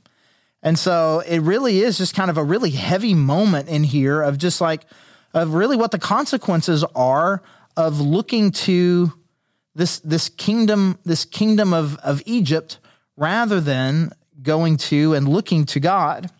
And 0.64 0.80
so 0.80 1.22
it 1.28 1.40
really 1.40 1.82
is 1.82 1.98
just 1.98 2.16
kind 2.16 2.32
of 2.32 2.38
a 2.38 2.44
really 2.44 2.72
heavy 2.72 3.14
moment 3.14 3.68
in 3.68 3.84
here 3.84 4.22
of 4.22 4.38
just 4.38 4.62
like 4.62 4.86
of 5.34 5.54
really 5.54 5.76
what 5.76 5.92
the 5.92 6.00
consequences 6.00 6.86
are 6.96 7.44
of 7.76 8.00
looking 8.00 8.52
to 8.52 9.12
this 9.76 10.00
this 10.00 10.30
kingdom 10.30 10.98
this 11.04 11.26
kingdom 11.26 11.74
of 11.74 11.98
of 11.98 12.24
Egypt 12.26 12.80
rather 13.18 13.60
than 13.60 14.12
going 14.42 14.78
to 14.78 15.14
and 15.14 15.28
looking 15.28 15.66
to 15.66 15.80
God. 15.82 16.32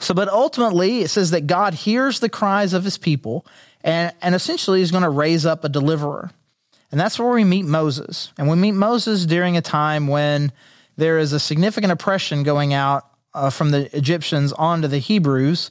So 0.00 0.12
but 0.12 0.28
ultimately 0.28 1.00
it 1.00 1.08
says 1.08 1.30
that 1.30 1.46
God 1.46 1.74
hears 1.74 2.18
the 2.18 2.28
cries 2.28 2.72
of 2.72 2.82
his 2.82 2.98
people 2.98 3.46
and, 3.84 4.12
and 4.20 4.34
essentially 4.34 4.80
he's 4.80 4.90
going 4.90 5.02
to 5.02 5.10
raise 5.10 5.46
up 5.46 5.64
a 5.64 5.68
deliverer. 5.68 6.30
And 6.90 7.00
that's 7.00 7.18
where 7.18 7.30
we 7.30 7.44
meet 7.44 7.64
Moses. 7.64 8.32
And 8.36 8.50
we 8.50 8.56
meet 8.56 8.72
Moses 8.72 9.24
during 9.24 9.56
a 9.56 9.62
time 9.62 10.08
when 10.08 10.52
there 10.96 11.18
is 11.18 11.32
a 11.32 11.40
significant 11.40 11.90
oppression 11.90 12.42
going 12.42 12.74
out 12.74 13.06
uh, 13.34 13.50
from 13.50 13.70
the 13.70 13.94
Egyptians 13.96 14.52
onto 14.52 14.88
the 14.88 14.98
Hebrews, 14.98 15.70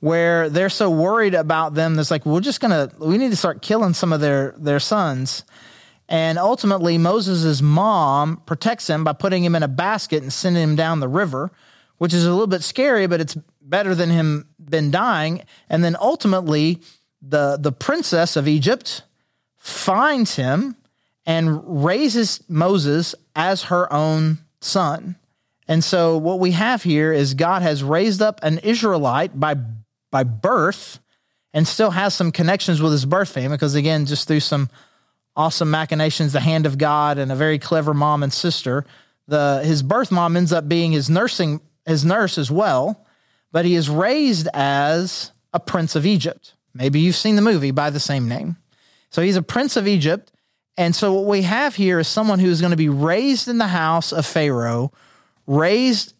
where 0.00 0.48
they're 0.48 0.68
so 0.68 0.90
worried 0.90 1.34
about 1.34 1.74
them 1.74 1.94
that's 1.94 2.10
like, 2.10 2.26
we're 2.26 2.40
just 2.40 2.60
to, 2.60 2.90
we 2.98 3.18
need 3.18 3.30
to 3.30 3.36
start 3.36 3.62
killing 3.62 3.94
some 3.94 4.12
of 4.12 4.20
their, 4.20 4.54
their 4.58 4.80
sons. 4.80 5.44
And 6.08 6.38
ultimately, 6.38 6.98
Moses' 6.98 7.62
mom 7.62 8.42
protects 8.44 8.90
him 8.90 9.04
by 9.04 9.12
putting 9.12 9.44
him 9.44 9.54
in 9.54 9.62
a 9.62 9.68
basket 9.68 10.22
and 10.22 10.32
sending 10.32 10.62
him 10.62 10.76
down 10.76 11.00
the 11.00 11.08
river, 11.08 11.50
which 11.98 12.12
is 12.12 12.26
a 12.26 12.30
little 12.30 12.48
bit 12.48 12.62
scary, 12.62 13.06
but 13.06 13.20
it's 13.20 13.36
better 13.60 13.94
than 13.94 14.10
him 14.10 14.48
been 14.58 14.90
dying. 14.90 15.42
And 15.70 15.84
then 15.84 15.96
ultimately, 16.00 16.80
the, 17.22 17.56
the 17.58 17.72
princess 17.72 18.36
of 18.36 18.48
Egypt 18.48 19.02
finds 19.56 20.34
him 20.34 20.76
and 21.24 21.84
raises 21.84 22.42
Moses 22.48 23.14
as 23.36 23.64
her 23.64 23.90
own 23.92 24.38
son. 24.60 25.16
And 25.68 25.82
so 25.82 26.18
what 26.18 26.40
we 26.40 26.52
have 26.52 26.82
here 26.82 27.12
is 27.12 27.34
God 27.34 27.62
has 27.62 27.82
raised 27.82 28.20
up 28.20 28.40
an 28.42 28.58
Israelite 28.58 29.38
by 29.38 29.56
by 30.10 30.24
birth 30.24 31.00
and 31.54 31.66
still 31.66 31.90
has 31.90 32.14
some 32.14 32.32
connections 32.32 32.82
with 32.82 32.92
his 32.92 33.06
birth 33.06 33.30
family 33.30 33.56
because 33.56 33.74
again 33.74 34.04
just 34.04 34.28
through 34.28 34.40
some 34.40 34.68
awesome 35.34 35.70
machinations 35.70 36.32
the 36.32 36.40
hand 36.40 36.66
of 36.66 36.76
God 36.76 37.16
and 37.16 37.32
a 37.32 37.36
very 37.36 37.58
clever 37.58 37.94
mom 37.94 38.22
and 38.22 38.32
sister 38.32 38.84
the 39.26 39.62
his 39.64 39.82
birth 39.82 40.12
mom 40.12 40.36
ends 40.36 40.52
up 40.52 40.68
being 40.68 40.92
his 40.92 41.08
nursing 41.08 41.62
his 41.86 42.04
nurse 42.04 42.36
as 42.36 42.50
well 42.50 43.06
but 43.52 43.64
he 43.64 43.74
is 43.74 43.88
raised 43.88 44.48
as 44.52 45.32
a 45.54 45.60
prince 45.60 45.96
of 45.96 46.04
Egypt 46.04 46.52
Maybe 46.74 47.00
you've 47.00 47.16
seen 47.16 47.36
the 47.36 47.42
movie 47.42 47.70
by 47.70 47.90
the 47.90 48.00
same 48.00 48.28
name. 48.28 48.56
So 49.10 49.22
he's 49.22 49.36
a 49.36 49.42
prince 49.42 49.76
of 49.76 49.86
Egypt. 49.86 50.32
And 50.76 50.94
so 50.94 51.12
what 51.12 51.26
we 51.26 51.42
have 51.42 51.74
here 51.74 51.98
is 51.98 52.08
someone 52.08 52.38
who 52.38 52.48
is 52.48 52.60
going 52.60 52.70
to 52.70 52.76
be 52.76 52.88
raised 52.88 53.48
in 53.48 53.58
the 53.58 53.66
house 53.66 54.12
of 54.12 54.24
Pharaoh, 54.24 54.92
raised 55.46 56.14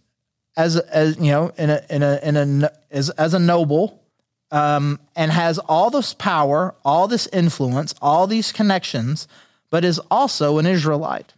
as, 0.56 0.76
as 0.76 1.16
you 1.16 1.30
know, 1.30 1.52
in 1.56 1.70
a, 1.70 1.82
in 1.88 2.02
a, 2.02 2.20
in 2.22 2.36
a, 2.64 2.72
as, 2.90 3.10
as 3.10 3.34
a 3.34 3.38
noble, 3.38 4.02
um, 4.50 5.00
and 5.16 5.32
has 5.32 5.58
all 5.58 5.90
this 5.90 6.12
power, 6.14 6.74
all 6.84 7.08
this 7.08 7.26
influence, 7.28 7.94
all 8.02 8.26
these 8.26 8.52
connections, 8.52 9.26
but 9.70 9.84
is 9.84 9.98
also 10.10 10.58
an 10.58 10.66
Israelite. 10.66 11.32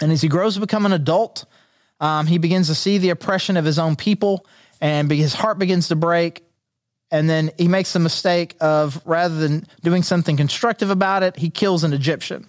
And 0.00 0.12
as 0.12 0.20
he 0.20 0.28
grows 0.28 0.54
to 0.54 0.60
become 0.60 0.84
an 0.84 0.92
adult, 0.92 1.46
um, 2.00 2.26
he 2.26 2.38
begins 2.38 2.68
to 2.68 2.74
see 2.74 2.98
the 2.98 3.10
oppression 3.10 3.56
of 3.56 3.64
his 3.64 3.78
own 3.78 3.96
people, 3.96 4.46
and 4.80 5.10
his 5.10 5.34
heart 5.34 5.58
begins 5.58 5.88
to 5.88 5.96
break 5.96 6.44
and 7.10 7.28
then 7.28 7.50
he 7.56 7.68
makes 7.68 7.92
the 7.92 7.98
mistake 7.98 8.54
of 8.60 9.00
rather 9.04 9.34
than 9.34 9.66
doing 9.82 10.02
something 10.02 10.36
constructive 10.36 10.90
about 10.90 11.22
it, 11.22 11.36
he 11.36 11.50
kills 11.50 11.84
an 11.84 11.92
Egyptian. 11.92 12.46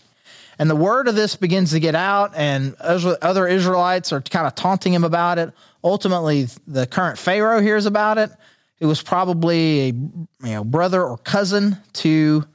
And 0.59 0.69
the 0.69 0.75
word 0.75 1.07
of 1.07 1.15
this 1.15 1.37
begins 1.37 1.71
to 1.71 1.79
get 1.79 1.95
out, 1.95 2.33
and 2.35 2.75
other 2.75 3.47
Israelites 3.47 4.11
are 4.11 4.21
kind 4.21 4.45
of 4.45 4.55
taunting 4.55 4.93
him 4.93 5.05
about 5.05 5.39
it. 5.39 5.53
ultimately 5.83 6.47
the 6.67 6.85
current 6.85 7.17
Pharaoh 7.17 7.61
hears 7.61 7.85
about 7.85 8.17
it. 8.17 8.29
It 8.79 8.85
was 8.85 9.01
probably 9.01 9.79
a 9.79 9.85
you 9.87 10.27
know 10.43 10.63
brother 10.65 11.01
or 11.03 11.17
cousin 11.17 11.77
to 11.93 12.45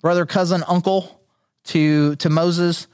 brother, 0.00 0.24
cousin, 0.24 0.64
uncle 0.66 1.20
to 1.64 2.16
to 2.16 2.30
Moses, 2.30 2.86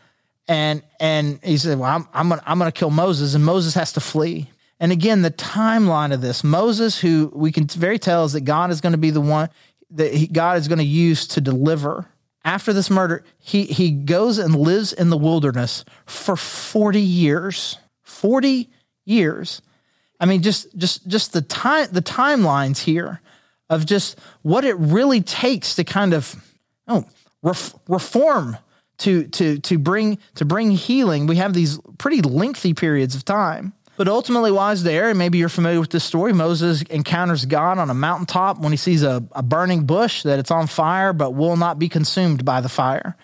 and 0.48 0.82
and 0.98 1.38
he 1.44 1.56
said, 1.56 1.78
"Well, 1.78 1.90
I'm 1.90 2.08
I'm 2.12 2.28
gonna, 2.28 2.42
I'm 2.44 2.58
going 2.58 2.70
to 2.70 2.76
kill 2.76 2.90
Moses," 2.90 3.34
and 3.34 3.44
Moses 3.44 3.74
has 3.74 3.92
to 3.92 4.00
flee. 4.00 4.48
And 4.80 4.90
again, 4.90 5.22
the 5.22 5.30
timeline 5.30 6.12
of 6.12 6.20
this 6.20 6.42
Moses, 6.42 6.98
who 6.98 7.30
we 7.32 7.52
can 7.52 7.66
very 7.66 7.98
tell 7.98 8.24
is 8.24 8.32
that 8.32 8.40
God 8.40 8.72
is 8.72 8.80
going 8.80 8.92
to 8.92 8.98
be 8.98 9.10
the 9.10 9.20
one 9.20 9.48
that 9.92 10.12
he, 10.12 10.26
God 10.26 10.58
is 10.58 10.66
going 10.66 10.78
to 10.78 10.84
use 10.84 11.28
to 11.28 11.40
deliver. 11.40 12.08
After 12.44 12.72
this 12.72 12.90
murder, 12.90 13.24
he 13.38 13.64
he 13.64 13.90
goes 13.90 14.38
and 14.38 14.54
lives 14.54 14.92
in 14.92 15.10
the 15.10 15.16
wilderness 15.16 15.84
for 16.06 16.36
forty 16.36 17.00
years. 17.00 17.78
Forty 18.02 18.68
years. 19.04 19.62
I 20.18 20.26
mean, 20.26 20.42
just 20.42 20.76
just 20.76 21.06
just 21.06 21.32
the 21.32 21.42
time 21.42 21.88
the 21.92 22.02
timelines 22.02 22.78
here 22.80 23.20
of 23.70 23.86
just 23.86 24.18
what 24.42 24.64
it 24.64 24.76
really 24.76 25.20
takes 25.20 25.76
to 25.76 25.84
kind 25.84 26.14
of 26.14 26.34
oh 26.88 27.04
ref, 27.42 27.74
reform 27.88 28.56
to 28.98 29.24
to 29.28 29.58
to 29.60 29.78
bring 29.78 30.18
to 30.34 30.44
bring 30.44 30.70
healing. 30.70 31.26
We 31.26 31.36
have 31.36 31.54
these 31.54 31.78
pretty 31.98 32.22
lengthy 32.22 32.74
periods 32.74 33.14
of 33.14 33.24
time. 33.24 33.72
But 33.96 34.08
ultimately, 34.08 34.50
why 34.50 34.72
is 34.72 34.82
there, 34.82 35.10
and 35.10 35.18
maybe 35.18 35.38
you're 35.38 35.50
familiar 35.50 35.78
with 35.78 35.90
this 35.90 36.04
story, 36.04 36.32
Moses 36.32 36.82
encounters 36.82 37.44
God 37.44 37.78
on 37.78 37.90
a 37.90 37.94
mountaintop 37.94 38.58
when 38.58 38.72
he 38.72 38.78
sees 38.78 39.02
a, 39.02 39.22
a 39.32 39.42
burning 39.42 39.84
bush 39.84 40.22
that 40.22 40.38
it's 40.38 40.50
on 40.50 40.66
fire 40.66 41.12
but 41.12 41.32
will 41.32 41.56
not 41.56 41.78
be 41.78 41.88
consumed 41.88 42.44
by 42.44 42.60
the 42.60 42.70
fire. 42.70 43.16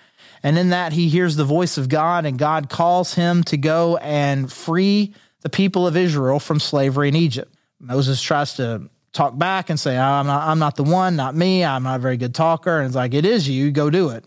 And 0.42 0.58
in 0.58 0.70
that, 0.70 0.92
he 0.92 1.08
hears 1.08 1.36
the 1.36 1.44
voice 1.44 1.78
of 1.78 1.88
God, 1.88 2.26
and 2.26 2.38
God 2.38 2.68
calls 2.68 3.14
him 3.14 3.42
to 3.44 3.56
go 3.56 3.96
and 3.96 4.52
free 4.52 5.14
the 5.40 5.48
people 5.48 5.86
of 5.86 5.96
Israel 5.96 6.38
from 6.38 6.60
slavery 6.60 7.08
in 7.08 7.16
Egypt. 7.16 7.52
Moses 7.80 8.20
tries 8.20 8.54
to 8.54 8.90
talk 9.12 9.38
back 9.38 9.70
and 9.70 9.80
say, 9.80 9.96
I'm 9.96 10.26
not, 10.26 10.46
I'm 10.46 10.58
not 10.58 10.76
the 10.76 10.84
one, 10.84 11.16
not 11.16 11.34
me. 11.34 11.64
I'm 11.64 11.82
not 11.82 11.96
a 11.96 12.02
very 12.02 12.16
good 12.16 12.34
talker. 12.34 12.78
And 12.78 12.86
it's 12.86 12.94
like, 12.94 13.14
it 13.14 13.24
is 13.24 13.48
you, 13.48 13.70
go 13.70 13.90
do 13.90 14.10
it. 14.10 14.24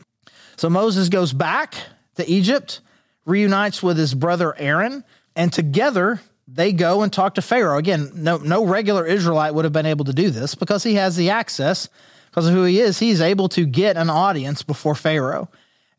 So 0.57 0.69
Moses 0.69 1.09
goes 1.09 1.33
back 1.33 1.75
to 2.15 2.27
Egypt, 2.27 2.81
reunites 3.25 3.81
with 3.81 3.97
his 3.97 4.13
brother 4.13 4.55
Aaron, 4.57 5.03
and 5.35 5.51
together 5.53 6.19
they 6.53 6.73
go 6.73 7.01
and 7.01 7.11
talk 7.11 7.35
to 7.35 7.41
Pharaoh. 7.41 7.77
Again, 7.77 8.11
no, 8.15 8.37
no 8.37 8.65
regular 8.65 9.05
Israelite 9.05 9.53
would 9.53 9.65
have 9.65 9.73
been 9.73 9.85
able 9.85 10.05
to 10.05 10.13
do 10.13 10.29
this 10.29 10.55
because 10.55 10.83
he 10.83 10.95
has 10.95 11.15
the 11.15 11.29
access, 11.29 11.87
because 12.29 12.47
of 12.47 12.53
who 12.53 12.63
he 12.63 12.79
is. 12.79 12.99
He's 12.99 13.21
able 13.21 13.49
to 13.49 13.65
get 13.65 13.97
an 13.97 14.09
audience 14.09 14.63
before 14.63 14.95
Pharaoh 14.95 15.49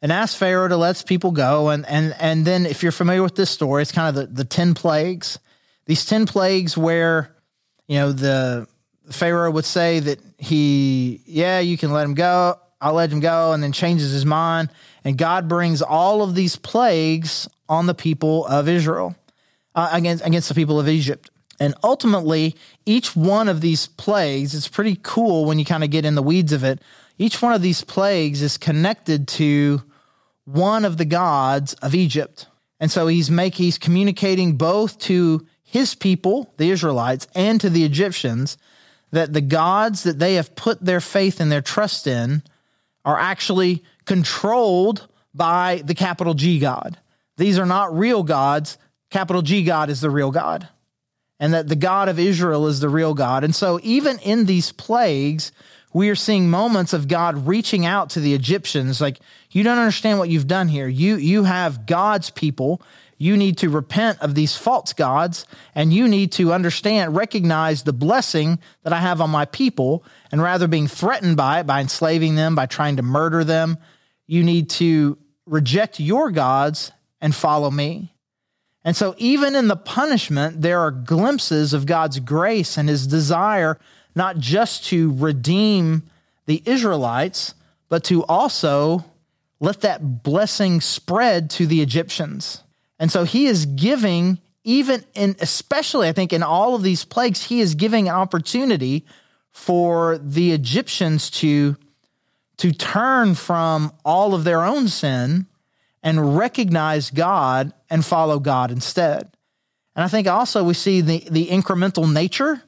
and 0.02 0.10
ask 0.10 0.36
Pharaoh 0.36 0.68
to 0.68 0.76
let 0.76 1.02
people 1.06 1.30
go. 1.30 1.70
And, 1.70 1.86
and, 1.86 2.14
and 2.18 2.44
then, 2.44 2.66
if 2.66 2.82
you're 2.82 2.92
familiar 2.92 3.22
with 3.22 3.36
this 3.36 3.50
story, 3.50 3.82
it's 3.82 3.92
kind 3.92 4.08
of 4.08 4.14
the, 4.14 4.42
the 4.42 4.44
10 4.44 4.74
plagues. 4.74 5.38
These 5.86 6.04
10 6.04 6.26
plagues 6.26 6.76
where, 6.76 7.34
you 7.86 7.98
know, 7.98 8.12
the 8.12 8.66
Pharaoh 9.10 9.50
would 9.50 9.64
say 9.64 10.00
that 10.00 10.18
he, 10.38 11.22
yeah, 11.24 11.60
you 11.60 11.78
can 11.78 11.92
let 11.92 12.04
him 12.04 12.14
go. 12.14 12.58
I'll 12.80 12.94
let 12.94 13.10
him 13.10 13.20
go. 13.20 13.52
And 13.52 13.62
then 13.62 13.72
changes 13.72 14.10
his 14.10 14.26
mind. 14.26 14.70
And 15.04 15.16
God 15.16 15.48
brings 15.48 15.82
all 15.82 16.22
of 16.22 16.34
these 16.34 16.56
plagues 16.56 17.48
on 17.68 17.86
the 17.86 17.94
people 17.94 18.44
of 18.46 18.68
Israel, 18.68 19.14
uh, 19.74 19.88
against, 19.92 20.24
against 20.24 20.48
the 20.48 20.54
people 20.54 20.78
of 20.78 20.88
Egypt. 20.88 21.30
And 21.60 21.74
ultimately, 21.82 22.56
each 22.86 23.14
one 23.14 23.48
of 23.48 23.60
these 23.60 23.86
plagues, 23.86 24.54
it's 24.54 24.68
pretty 24.68 24.98
cool 25.02 25.44
when 25.44 25.58
you 25.58 25.64
kind 25.64 25.84
of 25.84 25.90
get 25.90 26.04
in 26.04 26.14
the 26.14 26.22
weeds 26.22 26.52
of 26.52 26.64
it. 26.64 26.80
Each 27.18 27.40
one 27.40 27.52
of 27.52 27.62
these 27.62 27.84
plagues 27.84 28.42
is 28.42 28.58
connected 28.58 29.28
to 29.28 29.82
one 30.44 30.84
of 30.84 30.96
the 30.96 31.04
gods 31.04 31.74
of 31.74 31.94
Egypt. 31.94 32.46
And 32.80 32.90
so 32.90 33.06
he's 33.06 33.30
make 33.30 33.54
he's 33.54 33.78
communicating 33.78 34.56
both 34.56 34.98
to 35.00 35.46
his 35.62 35.94
people, 35.94 36.52
the 36.56 36.70
Israelites, 36.70 37.28
and 37.34 37.60
to 37.60 37.70
the 37.70 37.84
Egyptians 37.84 38.58
that 39.12 39.32
the 39.32 39.40
gods 39.40 40.02
that 40.02 40.18
they 40.18 40.34
have 40.34 40.56
put 40.56 40.84
their 40.84 41.00
faith 41.00 41.38
and 41.38 41.52
their 41.52 41.62
trust 41.62 42.06
in 42.06 42.42
are 43.04 43.18
actually 43.18 43.84
controlled 44.04 45.06
by 45.34 45.82
the 45.84 45.94
capital 45.94 46.34
G 46.34 46.58
God. 46.58 46.98
These 47.36 47.58
are 47.58 47.66
not 47.66 47.96
real 47.96 48.22
gods. 48.22 48.78
Capital 49.12 49.42
G 49.42 49.62
God 49.62 49.90
is 49.90 50.00
the 50.00 50.10
real 50.10 50.30
God. 50.30 50.68
And 51.38 51.54
that 51.54 51.68
the 51.68 51.76
God 51.76 52.08
of 52.08 52.18
Israel 52.18 52.66
is 52.66 52.80
the 52.80 52.88
real 52.88 53.14
God. 53.14 53.44
And 53.44 53.54
so 53.54 53.78
even 53.82 54.18
in 54.20 54.46
these 54.46 54.72
plagues, 54.72 55.52
we 55.92 56.08
are 56.08 56.14
seeing 56.14 56.48
moments 56.48 56.92
of 56.92 57.08
God 57.08 57.46
reaching 57.46 57.84
out 57.84 58.10
to 58.10 58.20
the 58.20 58.32
Egyptians 58.32 59.00
like 59.00 59.20
you 59.50 59.62
don't 59.62 59.78
understand 59.78 60.18
what 60.18 60.30
you've 60.30 60.46
done 60.46 60.68
here. 60.68 60.88
You 60.88 61.16
you 61.16 61.44
have 61.44 61.86
God's 61.86 62.30
people. 62.30 62.80
You 63.18 63.36
need 63.36 63.58
to 63.58 63.68
repent 63.68 64.20
of 64.20 64.34
these 64.34 64.56
false 64.56 64.94
gods 64.94 65.46
and 65.74 65.92
you 65.92 66.08
need 66.08 66.32
to 66.32 66.52
understand 66.52 67.14
recognize 67.14 67.82
the 67.82 67.92
blessing 67.92 68.58
that 68.82 68.92
I 68.92 69.00
have 69.00 69.20
on 69.20 69.30
my 69.30 69.44
people 69.44 70.04
and 70.32 70.40
rather 70.40 70.66
being 70.66 70.88
threatened 70.88 71.36
by 71.36 71.60
it 71.60 71.66
by 71.66 71.80
enslaving 71.82 72.34
them, 72.34 72.54
by 72.54 72.66
trying 72.66 72.96
to 72.96 73.02
murder 73.02 73.44
them, 73.44 73.78
you 74.26 74.42
need 74.42 74.70
to 74.70 75.18
reject 75.46 76.00
your 76.00 76.30
gods 76.30 76.92
and 77.20 77.34
follow 77.34 77.70
me. 77.70 78.11
And 78.84 78.96
so 78.96 79.14
even 79.18 79.54
in 79.54 79.68
the 79.68 79.76
punishment 79.76 80.62
there 80.62 80.80
are 80.80 80.90
glimpses 80.90 81.72
of 81.72 81.86
God's 81.86 82.18
grace 82.20 82.76
and 82.76 82.88
his 82.88 83.06
desire 83.06 83.78
not 84.14 84.38
just 84.38 84.84
to 84.86 85.14
redeem 85.14 86.02
the 86.46 86.62
Israelites, 86.66 87.54
but 87.88 88.04
to 88.04 88.24
also 88.24 89.04
let 89.60 89.80
that 89.82 90.22
blessing 90.22 90.80
spread 90.80 91.48
to 91.50 91.66
the 91.66 91.80
Egyptians. 91.80 92.62
And 92.98 93.10
so 93.10 93.24
he 93.24 93.46
is 93.46 93.66
giving, 93.66 94.38
even 94.64 95.04
in, 95.14 95.36
especially, 95.40 96.08
I 96.08 96.12
think, 96.12 96.32
in 96.32 96.42
all 96.42 96.74
of 96.74 96.82
these 96.82 97.04
plagues, 97.04 97.46
he 97.46 97.60
is 97.60 97.74
giving 97.74 98.08
opportunity 98.08 99.06
for 99.50 100.18
the 100.18 100.52
Egyptians 100.52 101.30
to, 101.30 101.76
to 102.58 102.72
turn 102.72 103.34
from 103.34 103.92
all 104.04 104.34
of 104.34 104.44
their 104.44 104.62
own 104.62 104.88
sin 104.88 105.46
and 106.02 106.36
recognize 106.36 107.10
God 107.10 107.72
and 107.88 108.04
follow 108.04 108.38
God 108.38 108.70
instead. 108.70 109.30
And 109.94 110.04
I 110.04 110.08
think 110.08 110.26
also 110.26 110.64
we 110.64 110.74
see 110.74 111.00
the, 111.00 111.26
the 111.30 111.48
incremental 111.48 112.10
nature 112.10 112.62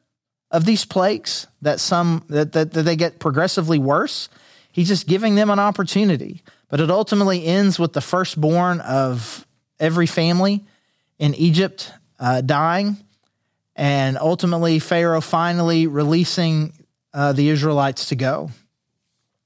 of 0.51 0.65
these 0.65 0.85
plagues 0.85 1.47
that 1.61 1.79
some 1.79 2.23
that, 2.29 2.53
that, 2.53 2.71
that 2.73 2.83
they 2.83 2.95
get 2.95 3.19
progressively 3.19 3.79
worse. 3.79 4.29
He's 4.71 4.87
just 4.87 5.07
giving 5.07 5.35
them 5.35 5.49
an 5.49 5.59
opportunity. 5.59 6.43
But 6.69 6.79
it 6.79 6.89
ultimately 6.89 7.45
ends 7.45 7.79
with 7.79 7.93
the 7.93 8.01
firstborn 8.01 8.81
of 8.81 9.45
every 9.79 10.07
family 10.07 10.65
in 11.19 11.33
Egypt 11.35 11.91
uh, 12.19 12.41
dying, 12.41 12.97
and 13.75 14.17
ultimately 14.17 14.79
Pharaoh 14.79 15.21
finally 15.21 15.87
releasing 15.87 16.73
uh, 17.13 17.33
the 17.33 17.49
Israelites 17.49 18.07
to 18.07 18.15
go. 18.15 18.49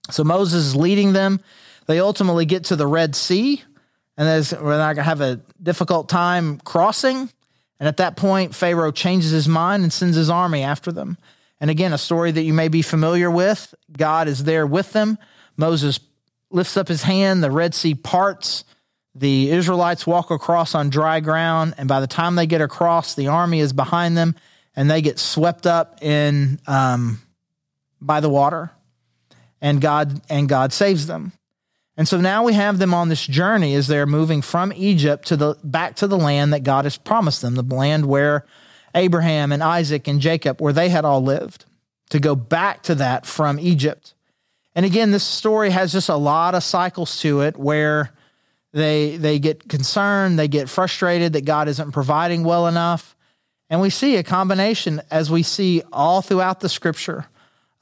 So 0.10 0.24
Moses 0.24 0.66
is 0.66 0.76
leading 0.76 1.14
them. 1.14 1.40
They 1.88 2.00
ultimately 2.00 2.46
get 2.46 2.66
to 2.66 2.76
the 2.76 2.88
Red 2.88 3.16
Sea, 3.16 3.64
and 4.20 4.28
they're 4.28 4.62
not 4.62 4.96
going 4.96 4.98
to 4.98 5.04
have 5.04 5.22
a 5.22 5.40
difficult 5.64 6.10
time 6.10 6.60
crossing. 6.60 7.30
And 7.80 7.88
at 7.88 7.98
that 7.98 8.18
point, 8.18 8.54
Pharaoh 8.54 8.92
changes 8.92 9.32
his 9.32 9.48
mind 9.48 9.84
and 9.84 9.94
sends 9.94 10.18
his 10.18 10.30
army 10.30 10.62
after 10.62 10.92
them. 10.92 11.18
And 11.62 11.72
again, 11.72 11.94
a 11.94 11.98
story 11.98 12.30
that 12.30 12.42
you 12.42 12.54
may 12.54 12.68
be 12.68 12.82
familiar 12.82 13.32
with. 13.32 13.74
God 13.98 14.28
is 14.28 14.44
there 14.44 14.68
with 14.68 14.92
them. 14.92 15.18
Moses 15.56 16.02
lifts 16.52 16.76
up 16.76 16.90
his 16.90 17.02
hand, 17.02 17.42
the 17.42 17.50
Red 17.50 17.74
Sea 17.74 17.96
parts. 17.96 18.66
The 19.16 19.52
Israelites 19.52 20.06
walk 20.06 20.32
across 20.32 20.76
on 20.76 20.90
dry 20.90 21.22
ground, 21.22 21.76
and 21.78 21.88
by 21.88 22.02
the 22.02 22.08
time 22.08 22.36
they 22.36 22.46
get 22.46 22.62
across, 22.62 23.16
the 23.16 23.28
army 23.28 23.62
is 23.62 23.72
behind 23.72 24.18
them, 24.18 24.36
and 24.76 24.92
they 24.92 25.02
get 25.02 25.18
swept 25.18 25.66
up 25.66 26.04
in 26.04 26.60
um, 26.68 27.22
by 28.02 28.20
the 28.20 28.30
water, 28.30 28.70
and 29.62 29.80
God 29.80 30.22
and 30.30 30.48
God 30.48 30.74
saves 30.74 31.08
them. 31.08 31.32
And 32.00 32.08
so 32.08 32.22
now 32.22 32.44
we 32.44 32.54
have 32.54 32.78
them 32.78 32.94
on 32.94 33.10
this 33.10 33.28
journey 33.28 33.76
as 33.76 33.88
they're 33.88 34.06
moving 34.06 34.42
from 34.42 34.72
Egypt 34.74 35.28
to 35.28 35.36
the 35.36 35.58
back 35.66 35.98
to 35.98 36.08
the 36.08 36.18
land 36.18 36.54
that 36.54 36.64
God 36.64 36.86
has 36.86 36.96
promised 36.96 37.42
them, 37.42 37.56
the 37.56 37.62
land 37.62 38.06
where 38.06 38.46
Abraham 38.96 39.52
and 39.52 39.62
Isaac 39.62 40.08
and 40.08 40.22
Jacob, 40.22 40.62
where 40.62 40.72
they 40.72 40.88
had 40.88 41.04
all 41.04 41.22
lived, 41.22 41.66
to 42.12 42.22
go 42.22 42.36
back 42.36 42.84
to 42.84 42.96
that 42.96 43.26
from 43.26 43.60
Egypt. 43.60 44.14
And 44.76 44.86
again, 44.86 45.12
this 45.12 45.26
story 45.26 45.72
has 45.72 45.92
just 45.92 46.08
a 46.08 46.16
lot 46.16 46.56
of 46.56 46.64
cycles 46.64 47.20
to 47.20 47.42
it 47.42 47.58
where 47.58 48.14
they 48.72 49.18
they 49.18 49.38
get 49.38 49.68
concerned, 49.68 50.40
they 50.40 50.48
get 50.48 50.70
frustrated 50.70 51.34
that 51.34 51.44
God 51.44 51.68
isn't 51.68 51.92
providing 51.92 52.46
well 52.46 52.68
enough. 52.68 53.14
And 53.70 53.82
we 53.82 53.90
see 53.90 54.16
a 54.16 54.24
combination 54.24 55.02
as 55.12 55.30
we 55.30 55.44
see 55.44 55.84
all 55.92 56.22
throughout 56.22 56.62
the 56.62 56.70
scripture 56.70 57.26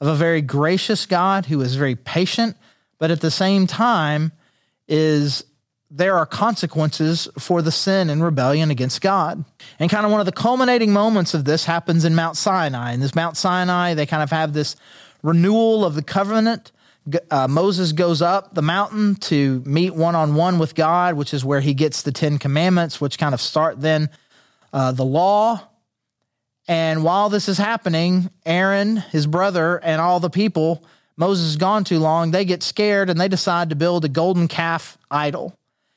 of 0.00 0.08
a 0.08 0.16
very 0.16 0.42
gracious 0.42 1.06
God 1.06 1.46
who 1.46 1.60
is 1.60 1.76
very 1.76 1.94
patient 1.94 2.56
but 2.98 3.10
at 3.10 3.20
the 3.20 3.30
same 3.30 3.66
time 3.66 4.32
is 4.86 5.44
there 5.90 6.16
are 6.16 6.26
consequences 6.26 7.28
for 7.38 7.62
the 7.62 7.72
sin 7.72 8.10
and 8.10 8.22
rebellion 8.22 8.70
against 8.70 9.00
God. 9.00 9.44
And 9.78 9.90
kind 9.90 10.04
of 10.04 10.12
one 10.12 10.20
of 10.20 10.26
the 10.26 10.32
culminating 10.32 10.92
moments 10.92 11.32
of 11.32 11.44
this 11.44 11.64
happens 11.64 12.04
in 12.04 12.14
Mount 12.14 12.36
Sinai. 12.36 12.92
In 12.92 13.00
this 13.00 13.14
Mount 13.14 13.36
Sinai, 13.36 13.94
they 13.94 14.04
kind 14.04 14.22
of 14.22 14.30
have 14.30 14.52
this 14.52 14.76
renewal 15.22 15.84
of 15.84 15.94
the 15.94 16.02
covenant. 16.02 16.72
Uh, 17.30 17.48
Moses 17.48 17.92
goes 17.92 18.20
up 18.20 18.54
the 18.54 18.60
mountain 18.60 19.14
to 19.14 19.62
meet 19.64 19.94
one 19.94 20.14
on 20.14 20.34
one 20.34 20.58
with 20.58 20.74
God, 20.74 21.14
which 21.14 21.32
is 21.32 21.42
where 21.42 21.60
he 21.60 21.72
gets 21.72 22.02
the 22.02 22.12
Ten 22.12 22.38
Commandments, 22.38 23.00
which 23.00 23.18
kind 23.18 23.32
of 23.32 23.40
start 23.40 23.80
then 23.80 24.10
uh, 24.74 24.92
the 24.92 25.04
law. 25.04 25.68
And 26.66 27.02
while 27.02 27.30
this 27.30 27.48
is 27.48 27.56
happening, 27.56 28.28
Aaron, 28.44 28.96
his 28.96 29.26
brother, 29.26 29.78
and 29.78 30.02
all 30.02 30.20
the 30.20 30.28
people, 30.28 30.84
Moses 31.18 31.46
has 31.46 31.56
gone 31.56 31.84
too 31.84 31.98
long, 31.98 32.30
they 32.30 32.46
get 32.46 32.62
scared 32.62 33.10
and 33.10 33.20
they 33.20 33.28
decide 33.28 33.68
to 33.70 33.76
build 33.76 34.06
a 34.06 34.08
golden 34.08 34.48
calf 34.48 34.96
idol. 35.10 35.54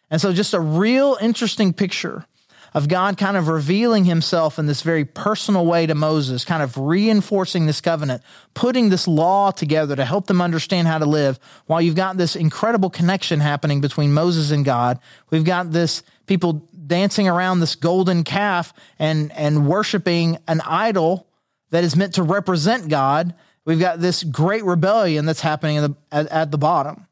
And 0.09 0.19
so, 0.19 0.33
just 0.33 0.53
a 0.53 0.59
real 0.59 1.17
interesting 1.21 1.71
picture 1.71 2.25
of 2.73 2.87
God 2.87 3.17
kind 3.17 3.35
of 3.35 3.47
revealing 3.49 4.05
himself 4.05 4.57
in 4.57 4.65
this 4.65 4.81
very 4.81 5.03
personal 5.03 5.65
way 5.65 5.85
to 5.85 5.95
Moses, 5.95 6.45
kind 6.45 6.63
of 6.63 6.77
reinforcing 6.77 7.65
this 7.65 7.81
covenant, 7.81 8.23
putting 8.53 8.89
this 8.89 9.07
law 9.07 9.51
together 9.51 9.95
to 9.95 10.05
help 10.05 10.27
them 10.27 10.41
understand 10.41 10.87
how 10.87 10.97
to 10.97 11.05
live, 11.05 11.37
while 11.65 11.81
you've 11.81 11.95
got 11.95 12.17
this 12.17 12.35
incredible 12.35 12.89
connection 12.89 13.41
happening 13.41 13.81
between 13.81 14.13
Moses 14.13 14.51
and 14.51 14.63
God. 14.63 14.99
We've 15.29 15.43
got 15.43 15.71
this 15.71 16.01
people 16.27 16.67
dancing 16.87 17.27
around 17.27 17.59
this 17.59 17.75
golden 17.75 18.23
calf 18.23 18.73
and, 18.97 19.31
and 19.33 19.67
worshiping 19.67 20.37
an 20.47 20.61
idol 20.61 21.27
that 21.71 21.83
is 21.83 21.95
meant 21.95 22.15
to 22.15 22.23
represent 22.23 22.89
God. 22.89 23.33
We've 23.65 23.79
got 23.79 23.99
this 23.99 24.23
great 24.23 24.63
rebellion 24.63 25.25
that's 25.25 25.41
happening 25.41 25.81
the, 25.81 25.95
at, 26.11 26.27
at 26.27 26.51
the 26.51 26.57
bottom. 26.57 27.07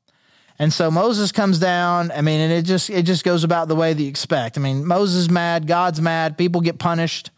And 0.58 0.74
so 0.74 0.92
Moses 0.92 1.32
comes 1.32 1.58
down. 1.58 2.12
I 2.12 2.22
mean, 2.22 2.42
and 2.42 2.52
it 2.52 2.64
just 2.64 2.90
it 2.90 3.04
just 3.04 3.24
goes 3.24 3.44
about 3.44 3.70
the 3.70 3.76
way 3.76 3.94
that 3.94 4.02
you 4.02 4.10
expect. 4.10 4.58
I 4.58 4.62
mean, 4.62 4.86
Moses 4.86 5.22
is 5.22 5.30
mad, 5.30 5.68
God's 5.68 6.02
mad, 6.02 6.38
people 6.38 6.60
get 6.60 6.78
punished, 6.78 7.32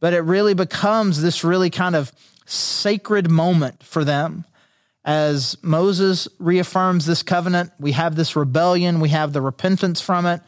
but 0.00 0.12
it 0.14 0.20
really 0.20 0.54
becomes 0.54 1.20
this 1.20 1.42
really 1.42 1.70
kind 1.70 1.96
of 1.96 2.12
sacred 2.46 3.30
moment 3.30 3.82
for 3.82 4.04
them 4.04 4.44
as 5.04 5.56
Moses 5.62 6.28
reaffirms 6.38 7.06
this 7.06 7.24
covenant. 7.24 7.72
We 7.80 7.92
have 7.92 8.14
this 8.14 8.36
rebellion, 8.36 9.00
we 9.00 9.08
have 9.08 9.32
the 9.32 9.40
repentance 9.40 10.00
from 10.00 10.26
it. 10.26 10.40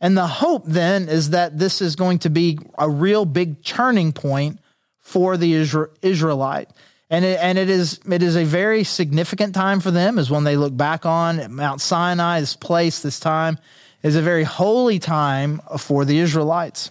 And 0.00 0.16
the 0.16 0.26
hope 0.26 0.64
then 0.66 1.08
is 1.08 1.30
that 1.30 1.58
this 1.58 1.80
is 1.80 1.96
going 1.96 2.20
to 2.20 2.30
be 2.30 2.58
a 2.78 2.88
real 2.88 3.24
big 3.24 3.64
turning 3.64 4.12
point 4.12 4.60
for 5.00 5.36
the 5.36 5.54
Israelite. 5.54 6.70
And 7.08 7.24
it, 7.24 7.38
and 7.40 7.56
it 7.56 7.70
is 7.70 8.00
it 8.10 8.22
is 8.22 8.36
a 8.36 8.44
very 8.44 8.82
significant 8.82 9.54
time 9.54 9.80
for 9.80 9.90
them 9.90 10.18
is 10.18 10.30
when 10.30 10.44
they 10.44 10.56
look 10.56 10.76
back 10.76 11.06
on 11.06 11.54
Mount 11.54 11.80
Sinai, 11.80 12.40
this 12.40 12.56
place, 12.56 13.00
this 13.00 13.20
time 13.20 13.58
is 14.02 14.16
a 14.16 14.22
very 14.22 14.44
holy 14.44 14.98
time 14.98 15.60
for 15.78 16.04
the 16.04 16.18
Israelites. 16.18 16.90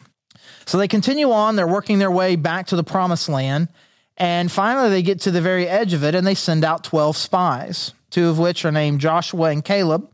So 0.65 0.77
they 0.77 0.87
continue 0.87 1.31
on, 1.31 1.55
they're 1.55 1.67
working 1.67 1.99
their 1.99 2.11
way 2.11 2.35
back 2.35 2.67
to 2.67 2.75
the 2.75 2.83
promised 2.83 3.29
land, 3.29 3.67
and 4.17 4.51
finally 4.51 4.89
they 4.89 5.01
get 5.01 5.21
to 5.21 5.31
the 5.31 5.41
very 5.41 5.67
edge 5.67 5.93
of 5.93 6.03
it 6.03 6.15
and 6.15 6.25
they 6.25 6.33
send 6.33 6.63
out 6.63 6.83
12 6.83 7.17
spies, 7.17 7.93
two 8.09 8.29
of 8.29 8.39
which 8.39 8.63
are 8.63 8.71
named 8.71 9.01
Joshua 9.01 9.49
and 9.49 9.63
Caleb. 9.63 10.09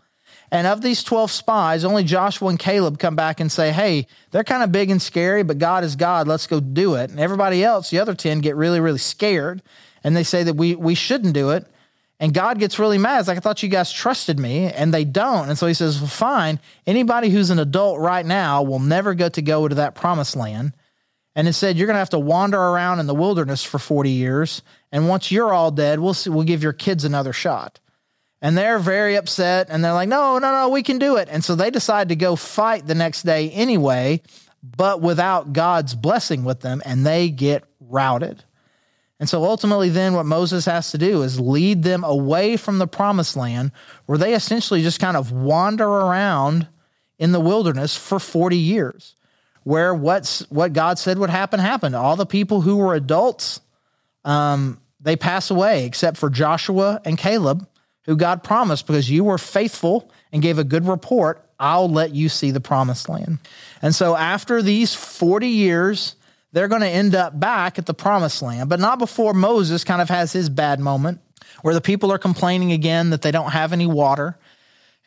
And 0.53 0.67
of 0.67 0.81
these 0.81 1.01
12 1.03 1.31
spies, 1.31 1.86
only 1.86 2.03
Joshua 2.03 2.50
and 2.50 2.60
Caleb 2.60 3.00
come 3.00 3.15
back 3.15 3.39
and 3.39 3.50
say, 3.50 3.72
Hey, 3.72 4.08
they're 4.31 4.43
kind 4.43 4.63
of 4.63 4.72
big 4.72 4.89
and 4.89 5.01
scary, 5.01 5.43
but 5.43 5.60
God 5.60 5.86
is 5.86 5.96
God. 5.96 6.27
Let's 6.27 6.48
go 6.48 6.60
do 6.60 6.96
it. 6.96 7.10
And 7.10 7.22
everybody 7.22 7.63
else, 7.63 7.89
the 7.89 8.00
other 8.00 8.13
10, 8.13 8.39
get 8.39 8.58
really, 8.58 8.81
really 8.81 9.00
scared 9.00 9.62
and 10.03 10.15
they 10.15 10.24
say 10.24 10.43
that 10.43 10.55
we, 10.55 10.75
we 10.75 10.96
shouldn't 10.96 11.34
do 11.34 11.51
it. 11.51 11.67
And 12.22 12.36
God 12.36 12.60
gets 12.60 12.77
really 12.77 13.00
mad. 13.00 13.20
It's 13.20 13.27
like, 13.27 13.38
I 13.38 13.39
thought 13.39 13.63
you 13.63 13.70
guys 13.70 13.91
trusted 13.91 14.38
me, 14.38 14.72
and 14.72 14.93
they 14.93 15.05
don't. 15.05 15.50
And 15.50 15.58
so 15.58 15.65
he 15.65 15.74
says, 15.74 16.00
Well, 16.00 16.08
fine. 16.08 16.60
Anybody 16.86 17.29
who's 17.29 17.50
an 17.50 17.58
adult 17.58 18.00
right 18.00 18.25
now 18.25 18.62
will 18.62 18.79
never 18.79 19.15
get 19.15 19.34
to 19.34 19.41
go 19.41 19.67
to 19.67 19.75
that 19.75 19.96
promised 19.96 20.36
land. 20.36 20.74
And 21.36 21.53
said, 21.55 21.77
You're 21.77 21.88
going 21.88 21.96
to 21.96 22.00
have 22.00 22.12
to 22.12 22.20
wander 22.20 22.60
around 22.60 23.00
in 23.00 23.08
the 23.08 23.15
wilderness 23.15 23.63
for 23.63 23.79
40 23.79 24.12
years. 24.12 24.62
And 24.91 25.10
once 25.10 25.31
you're 25.31 25.51
all 25.51 25.72
dead, 25.72 26.00
we'll, 26.00 26.13
see, 26.13 26.29
we'll 26.29 26.43
give 26.43 26.62
your 26.62 26.74
kids 26.74 27.05
another 27.05 27.34
shot. 27.34 27.79
And 28.39 28.55
they're 28.55 28.79
very 28.79 29.15
upset. 29.15 29.67
And 29.72 29.84
they're 29.84 29.93
like, 29.93 30.10
No, 30.10 30.38
no, 30.38 30.51
no, 30.51 30.70
we 30.70 30.84
can 30.84 31.00
do 31.00 31.15
it. 31.15 31.27
And 31.31 31.44
so 31.44 31.55
they 31.55 31.72
decide 31.72 32.09
to 32.09 32.16
go 32.16 32.35
fight 32.35 32.85
the 32.85 32.94
next 32.94 33.24
day 33.24 33.50
anyway, 33.50 34.22
but 34.61 35.01
without 35.01 35.53
God's 35.53 35.96
blessing 35.96 36.44
with 36.44 36.59
them. 36.59 36.83
And 36.85 37.03
they 37.03 37.29
get 37.29 37.64
routed. 37.79 38.44
And 39.22 39.29
so 39.29 39.44
ultimately, 39.44 39.90
then 39.90 40.16
what 40.16 40.25
Moses 40.25 40.66
has 40.66 40.90
to 40.92 40.98
do 40.98 41.22
is 41.22 41.40
lead 41.40 41.84
them 41.84 42.03
away 42.03 42.57
from 42.57 42.79
the 42.79 42.88
promised 42.88 43.38
land, 43.38 43.72
where 44.07 44.18
they 44.18 44.34
essentially 44.34 44.81
just 44.81 45.00
kind 45.00 45.16
of 45.16 45.31
wander 45.31 45.86
around 45.88 46.68
in 47.20 47.31
the 47.31 47.40
wilderness 47.40 47.96
for 47.96 48.18
40 48.18 48.57
years, 48.57 49.14
where 49.62 49.94
what's, 49.94 50.40
what 50.50 50.74
God 50.74 50.98
said 50.98 51.20
would 51.20 51.29
happen 51.29 51.60
happened. 51.60 51.96
All 51.96 52.16
the 52.16 52.25
people 52.25 52.62
who 52.62 52.77
were 52.77 52.96
adults, 52.96 53.62
um, 54.25 54.81
they 55.00 55.16
pass 55.16 55.51
away, 55.51 55.86
except 55.86 56.18
for 56.18 56.31
Joshua 56.31 57.00
and 57.05 57.16
Caleb, 57.16 57.68
who 58.05 58.16
God 58.16 58.44
promised, 58.44 58.88
because 58.88 59.07
you 59.07 59.24
were 59.24 59.38
faithful 59.38 60.10
and 60.31 60.42
gave 60.42 60.57
a 60.57 60.64
good 60.64 60.88
report, 60.88 61.48
I'll 61.60 61.92
let 61.92 62.16
you 62.16 62.27
see 62.27 62.50
the 62.50 62.60
promised 62.60 63.07
land. 63.07 63.38
And 63.84 63.94
so 63.94 64.16
after 64.16 64.64
these 64.64 64.96
40 64.96 65.48
years, 65.48 66.16
they're 66.53 66.68
going 66.68 66.81
to 66.81 66.87
end 66.87 67.16
up 67.16 67.40
back 67.40 67.79
at 67.79 67.85
the 67.85 67.94
promised 67.94 68.42
land, 68.42 68.70
but 68.70 68.79
not 68.79 69.00
before 69.00 69.33
Moses 69.33 69.83
kind 69.83 70.01
of 70.01 70.09
has 70.09 70.33
his 70.33 70.50
bad 70.50 70.79
moment 70.79 71.22
where 71.61 71.74
the 71.74 71.81
people 71.81 72.11
are 72.11 72.18
complaining 72.18 72.72
again 72.72 73.11
that 73.11 73.22
they 73.22 73.31
don't 73.31 73.51
have 73.51 73.74
any 73.74 73.87
water. 73.87 74.37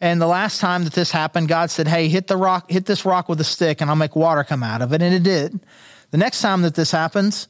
And 0.01 0.21
the 0.21 0.27
last 0.27 0.61
time 0.61 0.85
that 0.85 0.93
this 0.93 1.11
happened, 1.11 1.49
God 1.49 1.71
said, 1.71 1.89
Hey, 1.89 2.09
hit 2.09 2.27
the 2.27 2.37
rock, 2.37 2.71
hit 2.71 2.87
this 2.87 3.05
rock 3.05 3.29
with 3.29 3.41
a 3.41 3.45
stick 3.45 3.81
and 3.81 3.91
I'll 3.91 3.97
make 3.97 4.17
water 4.17 4.45
come 4.45 4.63
out 4.63 4.83
of 4.83 4.93
it. 4.93 5.03
And 5.03 5.15
it 5.15 5.23
did. 5.23 5.61
The 6.11 6.19
next 6.19 6.43
time 6.43 6.63
that 6.63 6.75
this 6.75 6.91
happens, 6.91 7.49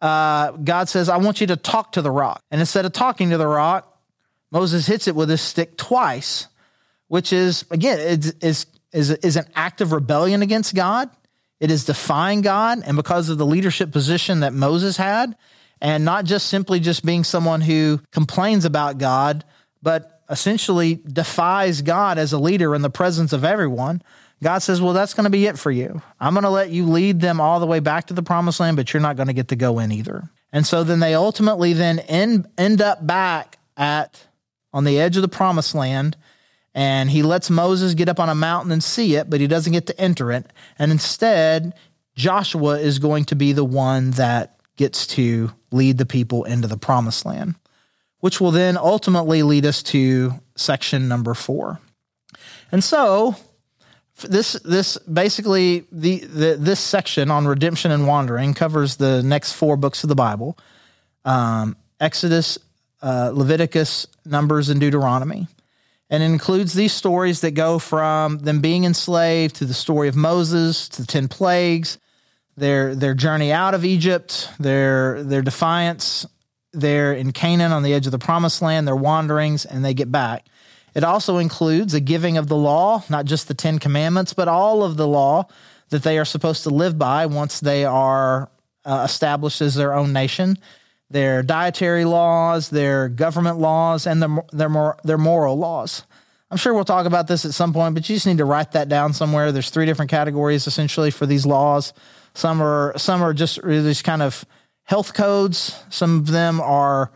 uh, 0.00 0.52
God 0.52 0.88
says, 0.88 1.08
I 1.08 1.16
want 1.16 1.40
you 1.40 1.46
to 1.48 1.56
talk 1.56 1.92
to 1.92 2.02
the 2.02 2.10
rock. 2.10 2.42
And 2.50 2.60
instead 2.60 2.84
of 2.84 2.92
talking 2.92 3.30
to 3.30 3.38
the 3.38 3.46
rock, 3.46 3.90
Moses 4.50 4.86
hits 4.86 5.08
it 5.08 5.16
with 5.16 5.28
his 5.28 5.40
stick 5.40 5.76
twice, 5.76 6.46
which 7.08 7.32
is, 7.32 7.64
again, 7.70 7.98
is, 7.98 8.66
is, 8.92 9.10
is 9.10 9.36
an 9.36 9.46
act 9.54 9.80
of 9.80 9.92
rebellion 9.92 10.42
against 10.42 10.74
God. 10.74 11.10
It 11.64 11.70
is 11.70 11.86
defying 11.86 12.42
God, 12.42 12.82
and 12.84 12.94
because 12.94 13.30
of 13.30 13.38
the 13.38 13.46
leadership 13.46 13.90
position 13.90 14.40
that 14.40 14.52
Moses 14.52 14.98
had, 14.98 15.34
and 15.80 16.04
not 16.04 16.26
just 16.26 16.48
simply 16.48 16.78
just 16.78 17.06
being 17.06 17.24
someone 17.24 17.62
who 17.62 18.02
complains 18.12 18.66
about 18.66 18.98
God, 18.98 19.46
but 19.80 20.20
essentially 20.28 21.00
defies 21.10 21.80
God 21.80 22.18
as 22.18 22.34
a 22.34 22.38
leader 22.38 22.74
in 22.74 22.82
the 22.82 22.90
presence 22.90 23.32
of 23.32 23.46
everyone. 23.46 24.02
God 24.42 24.58
says, 24.58 24.82
Well, 24.82 24.92
that's 24.92 25.14
going 25.14 25.24
to 25.24 25.30
be 25.30 25.46
it 25.46 25.58
for 25.58 25.70
you. 25.70 26.02
I'm 26.20 26.34
going 26.34 26.44
to 26.44 26.50
let 26.50 26.68
you 26.68 26.84
lead 26.84 27.22
them 27.22 27.40
all 27.40 27.60
the 27.60 27.66
way 27.66 27.80
back 27.80 28.08
to 28.08 28.14
the 28.14 28.22
promised 28.22 28.60
land, 28.60 28.76
but 28.76 28.92
you're 28.92 29.00
not 29.00 29.16
going 29.16 29.28
to 29.28 29.32
get 29.32 29.48
to 29.48 29.56
go 29.56 29.78
in 29.78 29.90
either. 29.90 30.28
And 30.52 30.66
so 30.66 30.84
then 30.84 31.00
they 31.00 31.14
ultimately 31.14 31.72
then 31.72 31.98
end, 32.00 32.46
end 32.58 32.82
up 32.82 33.06
back 33.06 33.56
at 33.74 34.26
on 34.74 34.84
the 34.84 35.00
edge 35.00 35.16
of 35.16 35.22
the 35.22 35.28
promised 35.28 35.74
land 35.74 36.18
and 36.74 37.08
he 37.08 37.22
lets 37.22 37.50
Moses 37.50 37.94
get 37.94 38.08
up 38.08 38.18
on 38.18 38.28
a 38.28 38.34
mountain 38.34 38.72
and 38.72 38.82
see 38.82 39.14
it, 39.14 39.30
but 39.30 39.40
he 39.40 39.46
doesn't 39.46 39.72
get 39.72 39.86
to 39.86 40.00
enter 40.00 40.32
it. 40.32 40.46
And 40.78 40.90
instead, 40.90 41.74
Joshua 42.16 42.80
is 42.80 42.98
going 42.98 43.26
to 43.26 43.36
be 43.36 43.52
the 43.52 43.64
one 43.64 44.10
that 44.12 44.58
gets 44.76 45.06
to 45.06 45.52
lead 45.70 45.98
the 45.98 46.06
people 46.06 46.44
into 46.44 46.66
the 46.66 46.76
promised 46.76 47.24
land, 47.24 47.54
which 48.18 48.40
will 48.40 48.50
then 48.50 48.76
ultimately 48.76 49.44
lead 49.44 49.64
us 49.64 49.82
to 49.84 50.32
section 50.56 51.06
number 51.06 51.34
four. 51.34 51.78
And 52.72 52.82
so, 52.82 53.36
this 54.22 54.52
this 54.64 54.96
basically 54.98 55.86
the, 55.90 56.18
the 56.20 56.56
this 56.58 56.80
section 56.80 57.30
on 57.30 57.46
redemption 57.46 57.90
and 57.90 58.06
wandering 58.06 58.54
covers 58.54 58.96
the 58.96 59.22
next 59.22 59.52
four 59.52 59.76
books 59.76 60.02
of 60.02 60.08
the 60.08 60.14
Bible: 60.14 60.56
um, 61.24 61.76
Exodus, 62.00 62.58
uh, 63.02 63.30
Leviticus, 63.32 64.06
Numbers, 64.24 64.70
and 64.70 64.80
Deuteronomy 64.80 65.48
and 66.14 66.22
it 66.22 66.26
includes 66.26 66.74
these 66.74 66.92
stories 66.92 67.40
that 67.40 67.52
go 67.52 67.80
from 67.80 68.38
them 68.38 68.60
being 68.60 68.84
enslaved 68.84 69.56
to 69.56 69.64
the 69.64 69.74
story 69.74 70.06
of 70.06 70.14
Moses 70.14 70.88
to 70.90 71.02
the 71.02 71.08
10 71.08 71.26
plagues, 71.26 71.98
their 72.56 72.94
their 72.94 73.14
journey 73.14 73.50
out 73.50 73.74
of 73.74 73.84
Egypt, 73.84 74.48
their 74.60 75.24
their 75.24 75.42
defiance, 75.42 76.24
they're 76.72 77.12
in 77.12 77.32
Canaan 77.32 77.72
on 77.72 77.82
the 77.82 77.92
edge 77.92 78.06
of 78.06 78.12
the 78.12 78.18
promised 78.20 78.62
land, 78.62 78.86
their 78.86 78.94
wanderings, 78.94 79.64
and 79.64 79.84
they 79.84 79.92
get 79.92 80.12
back. 80.12 80.46
It 80.94 81.02
also 81.02 81.38
includes 81.38 81.94
a 81.94 82.00
giving 82.00 82.36
of 82.36 82.46
the 82.46 82.56
law, 82.56 83.02
not 83.08 83.24
just 83.24 83.48
the 83.48 83.54
10 83.54 83.80
commandments, 83.80 84.34
but 84.34 84.46
all 84.46 84.84
of 84.84 84.96
the 84.96 85.08
law 85.08 85.48
that 85.88 86.04
they 86.04 86.16
are 86.16 86.24
supposed 86.24 86.62
to 86.62 86.70
live 86.70 86.96
by 86.96 87.26
once 87.26 87.58
they 87.58 87.84
are 87.84 88.48
uh, 88.84 89.02
established 89.04 89.60
as 89.60 89.74
their 89.74 89.92
own 89.92 90.12
nation 90.12 90.58
their 91.10 91.42
dietary 91.42 92.04
laws, 92.04 92.70
their 92.70 93.08
government 93.08 93.58
laws, 93.58 94.06
and 94.06 94.22
their 94.22 94.44
their 94.52 94.96
their 95.04 95.18
moral 95.18 95.56
laws. 95.56 96.04
I'm 96.50 96.58
sure 96.58 96.74
we'll 96.74 96.84
talk 96.84 97.06
about 97.06 97.26
this 97.26 97.44
at 97.44 97.52
some 97.52 97.72
point, 97.72 97.94
but 97.94 98.08
you 98.08 98.16
just 98.16 98.26
need 98.26 98.38
to 98.38 98.44
write 98.44 98.72
that 98.72 98.88
down 98.88 99.12
somewhere. 99.12 99.50
There's 99.50 99.70
three 99.70 99.86
different 99.86 100.10
categories 100.10 100.66
essentially 100.66 101.10
for 101.10 101.26
these 101.26 101.46
laws. 101.46 101.92
Some 102.34 102.62
are 102.62 102.96
some 102.96 103.22
are 103.22 103.32
just 103.32 103.62
these 103.62 104.02
kind 104.02 104.22
of 104.22 104.44
health 104.84 105.14
codes. 105.14 105.78
Some 105.90 106.18
of 106.18 106.26
them 106.28 106.60
are 106.60 107.10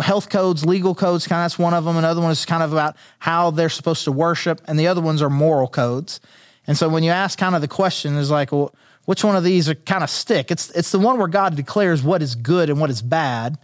health 0.00 0.28
codes, 0.28 0.64
legal 0.64 0.94
codes. 0.94 1.26
Kind 1.26 1.40
of 1.40 1.44
that's 1.44 1.58
one 1.58 1.74
of 1.74 1.84
them. 1.84 1.96
Another 1.96 2.20
one 2.20 2.30
is 2.30 2.44
kind 2.44 2.62
of 2.62 2.72
about 2.72 2.96
how 3.18 3.50
they're 3.50 3.68
supposed 3.68 4.04
to 4.04 4.12
worship, 4.12 4.60
and 4.66 4.78
the 4.78 4.86
other 4.88 5.00
ones 5.00 5.22
are 5.22 5.30
moral 5.30 5.68
codes. 5.68 6.20
And 6.66 6.76
so 6.76 6.88
when 6.88 7.02
you 7.02 7.10
ask 7.10 7.38
kind 7.38 7.54
of 7.54 7.60
the 7.60 7.68
question 7.68 8.16
is 8.16 8.30
like, 8.30 8.52
well, 8.52 8.74
which 9.04 9.22
one 9.22 9.36
of 9.36 9.44
these 9.44 9.68
are 9.68 9.74
kind 9.74 10.02
of 10.02 10.10
stick? 10.10 10.50
It's 10.50 10.70
it's 10.70 10.90
the 10.90 10.98
one 10.98 11.18
where 11.18 11.28
God 11.28 11.54
declares 11.54 12.02
what 12.02 12.22
is 12.22 12.34
good 12.34 12.70
and 12.70 12.80
what 12.80 12.90
is 12.90 13.02
bad. 13.02 13.58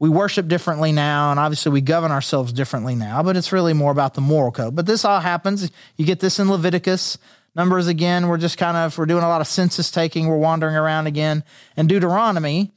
We 0.00 0.08
worship 0.08 0.46
differently 0.46 0.92
now, 0.92 1.32
and 1.32 1.40
obviously 1.40 1.72
we 1.72 1.80
govern 1.80 2.12
ourselves 2.12 2.52
differently 2.52 2.94
now, 2.94 3.22
but 3.22 3.36
it's 3.36 3.52
really 3.52 3.72
more 3.72 3.90
about 3.90 4.14
the 4.14 4.20
moral 4.20 4.52
code. 4.52 4.76
But 4.76 4.86
this 4.86 5.04
all 5.04 5.20
happens. 5.20 5.70
You 5.96 6.06
get 6.06 6.20
this 6.20 6.38
in 6.38 6.48
Leviticus, 6.48 7.18
Numbers 7.58 7.88
again, 7.88 8.28
we're 8.28 8.38
just 8.38 8.56
kind 8.56 8.76
of 8.76 8.96
we're 8.96 9.06
doing 9.06 9.24
a 9.24 9.28
lot 9.28 9.40
of 9.40 9.48
census 9.48 9.90
taking, 9.90 10.28
we're 10.28 10.36
wandering 10.36 10.76
around 10.76 11.08
again. 11.08 11.42
And 11.76 11.88
Deuteronomy 11.88 12.72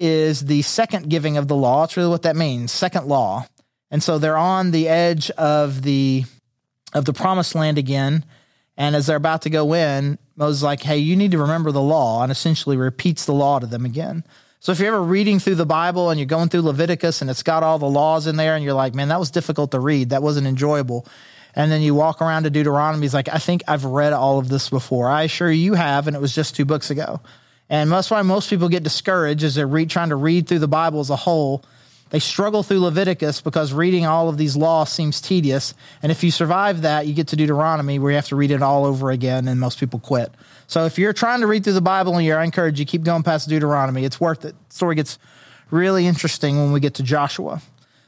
is 0.00 0.46
the 0.46 0.62
second 0.62 1.08
giving 1.08 1.36
of 1.36 1.46
the 1.46 1.54
law. 1.54 1.84
It's 1.84 1.96
really 1.96 2.10
what 2.10 2.22
that 2.22 2.34
means, 2.34 2.72
second 2.72 3.06
law. 3.06 3.46
And 3.88 4.02
so 4.02 4.18
they're 4.18 4.36
on 4.36 4.72
the 4.72 4.88
edge 4.88 5.30
of 5.30 5.82
the 5.82 6.24
of 6.92 7.04
the 7.04 7.12
promised 7.12 7.54
land 7.54 7.78
again. 7.78 8.24
And 8.76 8.94
as 8.94 9.06
they're 9.06 9.16
about 9.16 9.42
to 9.42 9.50
go 9.50 9.72
in, 9.74 10.18
Moses 10.36 10.58
is 10.58 10.62
like, 10.62 10.82
hey, 10.82 10.98
you 10.98 11.16
need 11.16 11.30
to 11.30 11.38
remember 11.38 11.72
the 11.72 11.80
law, 11.80 12.22
and 12.22 12.30
essentially 12.30 12.76
repeats 12.76 13.24
the 13.24 13.32
law 13.32 13.58
to 13.58 13.66
them 13.66 13.84
again. 13.84 14.24
So 14.60 14.72
if 14.72 14.78
you're 14.78 14.88
ever 14.88 15.02
reading 15.02 15.38
through 15.38 15.54
the 15.54 15.66
Bible 15.66 16.10
and 16.10 16.18
you're 16.18 16.26
going 16.26 16.48
through 16.48 16.62
Leviticus 16.62 17.20
and 17.20 17.30
it's 17.30 17.42
got 17.42 17.62
all 17.62 17.78
the 17.78 17.86
laws 17.86 18.26
in 18.26 18.36
there, 18.36 18.54
and 18.54 18.64
you're 18.64 18.74
like, 18.74 18.94
man, 18.94 19.08
that 19.08 19.20
was 19.20 19.30
difficult 19.30 19.70
to 19.70 19.80
read, 19.80 20.10
that 20.10 20.22
wasn't 20.22 20.46
enjoyable. 20.46 21.06
And 21.54 21.72
then 21.72 21.80
you 21.80 21.94
walk 21.94 22.20
around 22.20 22.42
to 22.42 22.50
Deuteronomy, 22.50 23.02
he's 23.02 23.14
like, 23.14 23.28
I 23.28 23.38
think 23.38 23.62
I've 23.66 23.84
read 23.84 24.12
all 24.12 24.38
of 24.38 24.48
this 24.48 24.68
before. 24.68 25.08
I 25.08 25.22
assure 25.22 25.50
you 25.50 25.74
have, 25.74 26.06
and 26.06 26.14
it 26.14 26.20
was 26.20 26.34
just 26.34 26.54
two 26.54 26.66
books 26.66 26.90
ago. 26.90 27.20
And 27.70 27.90
that's 27.90 28.10
why 28.10 28.20
most 28.22 28.50
people 28.50 28.68
get 28.68 28.82
discouraged 28.82 29.42
as 29.42 29.54
they're 29.54 29.66
re- 29.66 29.86
trying 29.86 30.10
to 30.10 30.16
read 30.16 30.48
through 30.48 30.58
the 30.58 30.68
Bible 30.68 31.00
as 31.00 31.10
a 31.10 31.16
whole 31.16 31.64
they 32.10 32.18
struggle 32.20 32.62
through 32.62 32.80
Leviticus 32.80 33.40
because 33.40 33.72
reading 33.72 34.06
all 34.06 34.28
of 34.28 34.38
these 34.38 34.56
laws 34.56 34.92
seems 34.92 35.20
tedious. 35.20 35.74
And 36.02 36.12
if 36.12 36.22
you 36.22 36.30
survive 36.30 36.82
that, 36.82 37.06
you 37.06 37.14
get 37.14 37.28
to 37.28 37.36
Deuteronomy 37.36 37.98
where 37.98 38.12
you 38.12 38.16
have 38.16 38.28
to 38.28 38.36
read 38.36 38.52
it 38.52 38.62
all 38.62 38.84
over 38.84 39.10
again, 39.10 39.48
and 39.48 39.58
most 39.58 39.80
people 39.80 39.98
quit. 39.98 40.32
So 40.68 40.84
if 40.84 40.98
you're 40.98 41.12
trying 41.12 41.40
to 41.40 41.46
read 41.46 41.64
through 41.64 41.72
the 41.72 41.80
Bible 41.80 42.16
and 42.16 42.24
you're, 42.24 42.38
I 42.38 42.44
encourage 42.44 42.78
you 42.78 42.86
keep 42.86 43.02
going 43.02 43.22
past 43.22 43.48
Deuteronomy. 43.48 44.04
It's 44.04 44.20
worth 44.20 44.44
it. 44.44 44.54
The 44.68 44.74
story 44.74 44.94
gets 44.94 45.18
really 45.70 46.06
interesting 46.06 46.58
when 46.58 46.72
we 46.72 46.80
get 46.80 46.94
to 46.94 47.02
Joshua. 47.02 47.60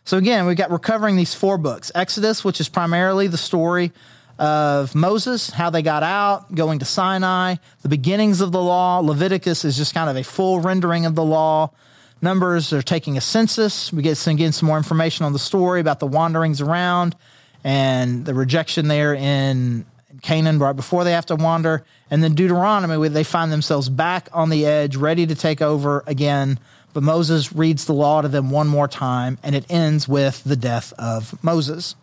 So 0.04 0.16
again, 0.16 0.46
we've 0.46 0.56
got 0.56 0.70
we're 0.70 1.12
these 1.16 1.34
four 1.34 1.58
books: 1.58 1.92
Exodus, 1.94 2.44
which 2.44 2.60
is 2.60 2.68
primarily 2.68 3.26
the 3.26 3.36
story 3.36 3.92
of 4.38 4.94
Moses, 4.94 5.50
how 5.50 5.70
they 5.70 5.82
got 5.82 6.02
out, 6.02 6.54
going 6.54 6.78
to 6.78 6.84
Sinai, 6.84 7.56
the 7.82 7.88
beginnings 7.88 8.40
of 8.40 8.52
the 8.52 8.62
law. 8.62 9.00
Leviticus 9.00 9.64
is 9.64 9.76
just 9.76 9.94
kind 9.94 10.08
of 10.08 10.16
a 10.16 10.22
full 10.22 10.60
rendering 10.60 11.06
of 11.06 11.14
the 11.14 11.24
law. 11.24 11.72
Numbers 12.20 12.72
are 12.72 12.82
taking 12.82 13.16
a 13.16 13.20
census. 13.20 13.92
We 13.92 14.02
get 14.02 14.16
some, 14.16 14.38
some 14.52 14.66
more 14.66 14.76
information 14.76 15.24
on 15.24 15.32
the 15.32 15.38
story 15.38 15.80
about 15.80 16.00
the 16.00 16.06
wanderings 16.06 16.60
around 16.60 17.14
and 17.62 18.24
the 18.24 18.34
rejection 18.34 18.88
there 18.88 19.14
in 19.14 19.86
Canaan 20.22 20.58
right 20.58 20.74
before 20.74 21.04
they 21.04 21.12
have 21.12 21.26
to 21.26 21.36
wander. 21.36 21.84
And 22.10 22.22
then 22.22 22.34
Deuteronomy, 22.34 22.96
where 22.96 23.08
they 23.08 23.24
find 23.24 23.52
themselves 23.52 23.88
back 23.88 24.28
on 24.32 24.48
the 24.50 24.66
edge, 24.66 24.96
ready 24.96 25.26
to 25.26 25.34
take 25.34 25.62
over 25.62 26.02
again. 26.06 26.58
But 26.92 27.02
Moses 27.02 27.52
reads 27.52 27.84
the 27.84 27.92
law 27.92 28.22
to 28.22 28.28
them 28.28 28.50
one 28.50 28.66
more 28.66 28.88
time, 28.88 29.38
and 29.42 29.54
it 29.54 29.66
ends 29.68 30.08
with 30.08 30.42
the 30.42 30.56
death 30.56 30.92
of 30.98 31.40
Moses. 31.44 31.94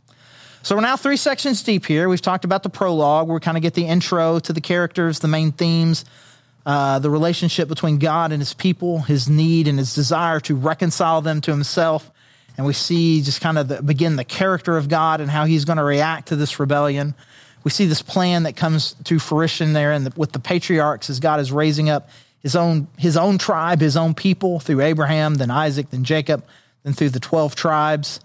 So 0.62 0.76
we're 0.76 0.82
now 0.82 0.96
three 0.96 1.18
sections 1.18 1.62
deep 1.64 1.86
here. 1.86 2.08
We've 2.08 2.22
talked 2.22 2.46
about 2.46 2.64
the 2.64 2.70
prologue, 2.70 3.28
where 3.28 3.36
we 3.36 3.40
kind 3.40 3.58
of 3.58 3.64
get 3.64 3.74
the 3.74 3.86
intro 3.86 4.40
to 4.40 4.54
the 4.54 4.62
characters, 4.62 5.20
the 5.20 5.28
main 5.28 5.52
themes, 5.52 6.06
uh, 6.66 7.00
the 7.00 7.10
relationship 7.10 7.68
between 7.68 8.00
God 8.00 8.32
and 8.32 8.42
his 8.42 8.54
people, 8.54 9.00
his 9.00 9.30
need 9.30 9.68
and 9.68 9.78
his 9.78 9.94
desire 9.94 10.40
to 10.42 10.56
reconcile 10.56 11.22
them 11.22 11.42
to 11.42 11.52
himself. 11.52 12.10
And 12.58 12.66
we 12.66 12.74
see 12.74 13.22
just 13.22 13.42
kind 13.42 13.58
of 13.58 13.68
the, 13.68 13.84
begin 13.84 14.16
the 14.16 14.24
character 14.24 14.78
of 14.78 14.90
God 14.90 15.22
and 15.22 15.30
how 15.30 15.46
he's 15.46 15.66
going 15.66 15.78
to 15.78 15.84
react 15.84 16.30
to 16.30 16.36
this 16.36 16.60
rebellion. 16.60 17.14
We 17.64 17.72
see 17.72 17.86
this 17.86 18.02
plan 18.02 18.44
that 18.44 18.56
comes 18.56 18.96
to 19.06 19.20
fruition 19.20 19.74
there 19.74 19.92
and 19.92 20.06
the, 20.06 20.14
with 20.20 20.32
the 20.32 20.40
patriarchs 20.40 21.10
as 21.10 21.20
God 21.20 21.40
is 21.40 21.52
raising 21.52 21.90
up 21.90 22.10
his 22.42 22.56
own, 22.56 22.88
his 22.98 23.18
own 23.18 23.38
tribe, 23.38 23.82
his 23.82 23.98
own 23.98 24.14
people 24.14 24.60
through 24.60 24.82
Abraham, 24.82 25.36
then 25.36 25.50
Isaac, 25.50 25.90
then 25.90 26.04
Jacob, 26.04 26.46
then 26.84 26.94
through 26.94 27.10
the 27.10 27.20
12 27.20 27.56
tribes. 27.56 28.20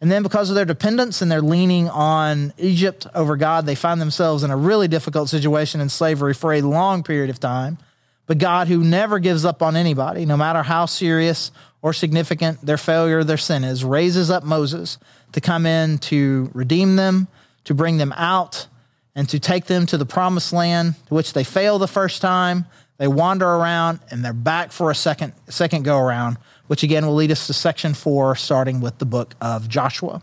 And 0.00 0.12
then 0.12 0.22
because 0.22 0.48
of 0.48 0.54
their 0.54 0.64
dependence 0.64 1.22
and 1.22 1.30
their 1.30 1.40
leaning 1.40 1.88
on 1.88 2.52
Egypt 2.56 3.06
over 3.14 3.36
God, 3.36 3.66
they 3.66 3.74
find 3.74 4.00
themselves 4.00 4.44
in 4.44 4.50
a 4.50 4.56
really 4.56 4.86
difficult 4.86 5.28
situation 5.28 5.80
in 5.80 5.88
slavery 5.88 6.34
for 6.34 6.52
a 6.52 6.60
long 6.60 7.02
period 7.02 7.30
of 7.30 7.40
time. 7.40 7.78
But 8.26 8.38
God, 8.38 8.68
who 8.68 8.82
never 8.82 9.18
gives 9.18 9.44
up 9.44 9.62
on 9.62 9.76
anybody, 9.76 10.24
no 10.24 10.36
matter 10.36 10.62
how 10.62 10.86
serious 10.86 11.50
or 11.82 11.92
significant 11.92 12.64
their 12.64 12.78
failure 12.78 13.18
or 13.18 13.24
their 13.24 13.36
sin 13.36 13.64
is, 13.64 13.84
raises 13.84 14.30
up 14.30 14.44
Moses 14.44 14.98
to 15.32 15.40
come 15.40 15.66
in 15.66 15.98
to 15.98 16.50
redeem 16.54 16.96
them, 16.96 17.28
to 17.64 17.74
bring 17.74 17.98
them 17.98 18.12
out, 18.16 18.66
and 19.14 19.28
to 19.28 19.38
take 19.38 19.66
them 19.66 19.86
to 19.86 19.98
the 19.98 20.06
promised 20.06 20.52
land, 20.52 20.94
to 21.08 21.14
which 21.14 21.34
they 21.34 21.44
fail 21.44 21.78
the 21.78 21.88
first 21.88 22.22
time. 22.22 22.64
They 22.96 23.08
wander 23.08 23.46
around 23.46 24.00
and 24.10 24.24
they're 24.24 24.32
back 24.32 24.72
for 24.72 24.90
a 24.90 24.94
second, 24.94 25.34
second 25.48 25.84
go 25.84 25.98
around 25.98 26.38
which 26.66 26.82
again 26.82 27.06
will 27.06 27.14
lead 27.14 27.30
us 27.30 27.46
to 27.46 27.52
section 27.52 27.94
four, 27.94 28.36
starting 28.36 28.80
with 28.80 28.98
the 28.98 29.04
book 29.04 29.34
of 29.40 29.68
Joshua. 29.68 30.22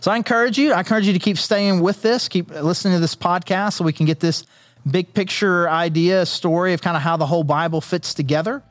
So 0.00 0.10
I 0.10 0.16
encourage 0.16 0.58
you, 0.58 0.72
I 0.72 0.80
encourage 0.80 1.06
you 1.06 1.12
to 1.14 1.18
keep 1.18 1.38
staying 1.38 1.80
with 1.80 2.02
this, 2.02 2.28
keep 2.28 2.50
listening 2.50 2.94
to 2.94 3.00
this 3.00 3.16
podcast 3.16 3.74
so 3.74 3.84
we 3.84 3.92
can 3.92 4.06
get 4.06 4.20
this 4.20 4.44
big 4.88 5.14
picture 5.14 5.68
idea, 5.68 6.26
story 6.26 6.74
of 6.74 6.82
kind 6.82 6.96
of 6.96 7.02
how 7.02 7.16
the 7.16 7.26
whole 7.26 7.44
Bible 7.44 7.80
fits 7.80 8.14
together. 8.14 8.62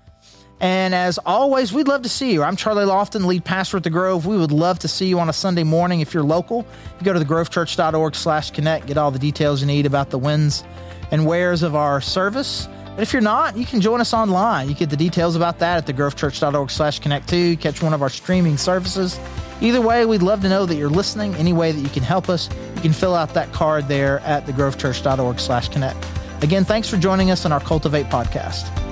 And 0.60 0.96
as 0.96 1.18
always, 1.26 1.74
we'd 1.74 1.88
love 1.88 2.04
to 2.04 2.10
see 2.10 2.32
you. 2.32 2.42
I'm 2.42 2.56
Charlie 2.56 2.86
Lofton, 2.86 3.26
lead 3.26 3.44
pastor 3.44 3.78
at 3.78 3.84
the 3.84 3.90
Grove. 3.90 4.26
We 4.26 4.38
would 4.38 4.52
love 4.52 4.80
to 4.80 4.88
see 4.88 5.08
you 5.08 5.20
on 5.20 5.28
a 5.28 5.34
Sunday 5.34 5.64
morning 5.64 6.00
if 6.00 6.14
you're 6.14 6.24
local. 6.24 6.66
You 7.00 7.06
go 7.06 7.12
to 7.12 7.20
thegrovechurch.org 7.20 8.16
slash 8.16 8.52
connect, 8.52 8.86
get 8.86 8.98
all 8.98 9.12
the 9.12 9.20
details 9.20 9.60
you 9.60 9.68
need 9.68 9.86
about 9.86 10.10
the 10.10 10.18
wins 10.18 10.64
and 11.12 11.26
wheres 11.26 11.64
of 11.64 11.76
our 11.76 12.00
service. 12.00 12.68
But 12.96 13.02
if 13.02 13.14
you're 13.14 13.22
not, 13.22 13.58
you 13.58 13.66
can 13.66 13.82
join 13.82 14.02
us 14.02 14.14
online. 14.14 14.70
You 14.70 14.76
get 14.76 14.90
the 14.90 14.98
details 14.98 15.36
about 15.36 15.60
that 15.60 15.78
at 15.90 15.96
thegrovechurch.org 15.96 16.70
slash 16.70 17.00
connect 17.00 17.28
to 17.30 17.58
catch 17.58 17.82
one 17.82 17.94
of 17.94 18.02
our 18.02 18.10
streaming 18.10 18.58
services. 18.58 19.20
Either 19.62 19.82
way, 19.82 20.06
we'd 20.06 20.22
love 20.22 20.42
to 20.42 20.50
know 20.50 20.66
that 20.66 20.76
you're 20.76 20.90
listening. 20.90 21.34
Any 21.36 21.54
way 21.54 21.72
that 21.72 21.80
you 21.80 21.90
can 21.90 22.04
help 22.04 22.30
us, 22.30 22.50
you 22.76 22.82
can 22.82 22.94
fill 22.94 23.16
out 23.16 23.34
that 23.34 23.52
card 23.54 23.88
there 23.88 24.20
at 24.20 24.46
thegrovechurch.org 24.46 25.40
slash 25.40 25.70
connect. 25.70 26.06
Again, 26.42 26.66
thanks 26.66 26.90
for 26.90 26.98
joining 26.98 27.32
us 27.32 27.46
on 27.46 27.52
our 27.52 27.62
Cultivate 27.62 28.08
podcast. 28.08 28.83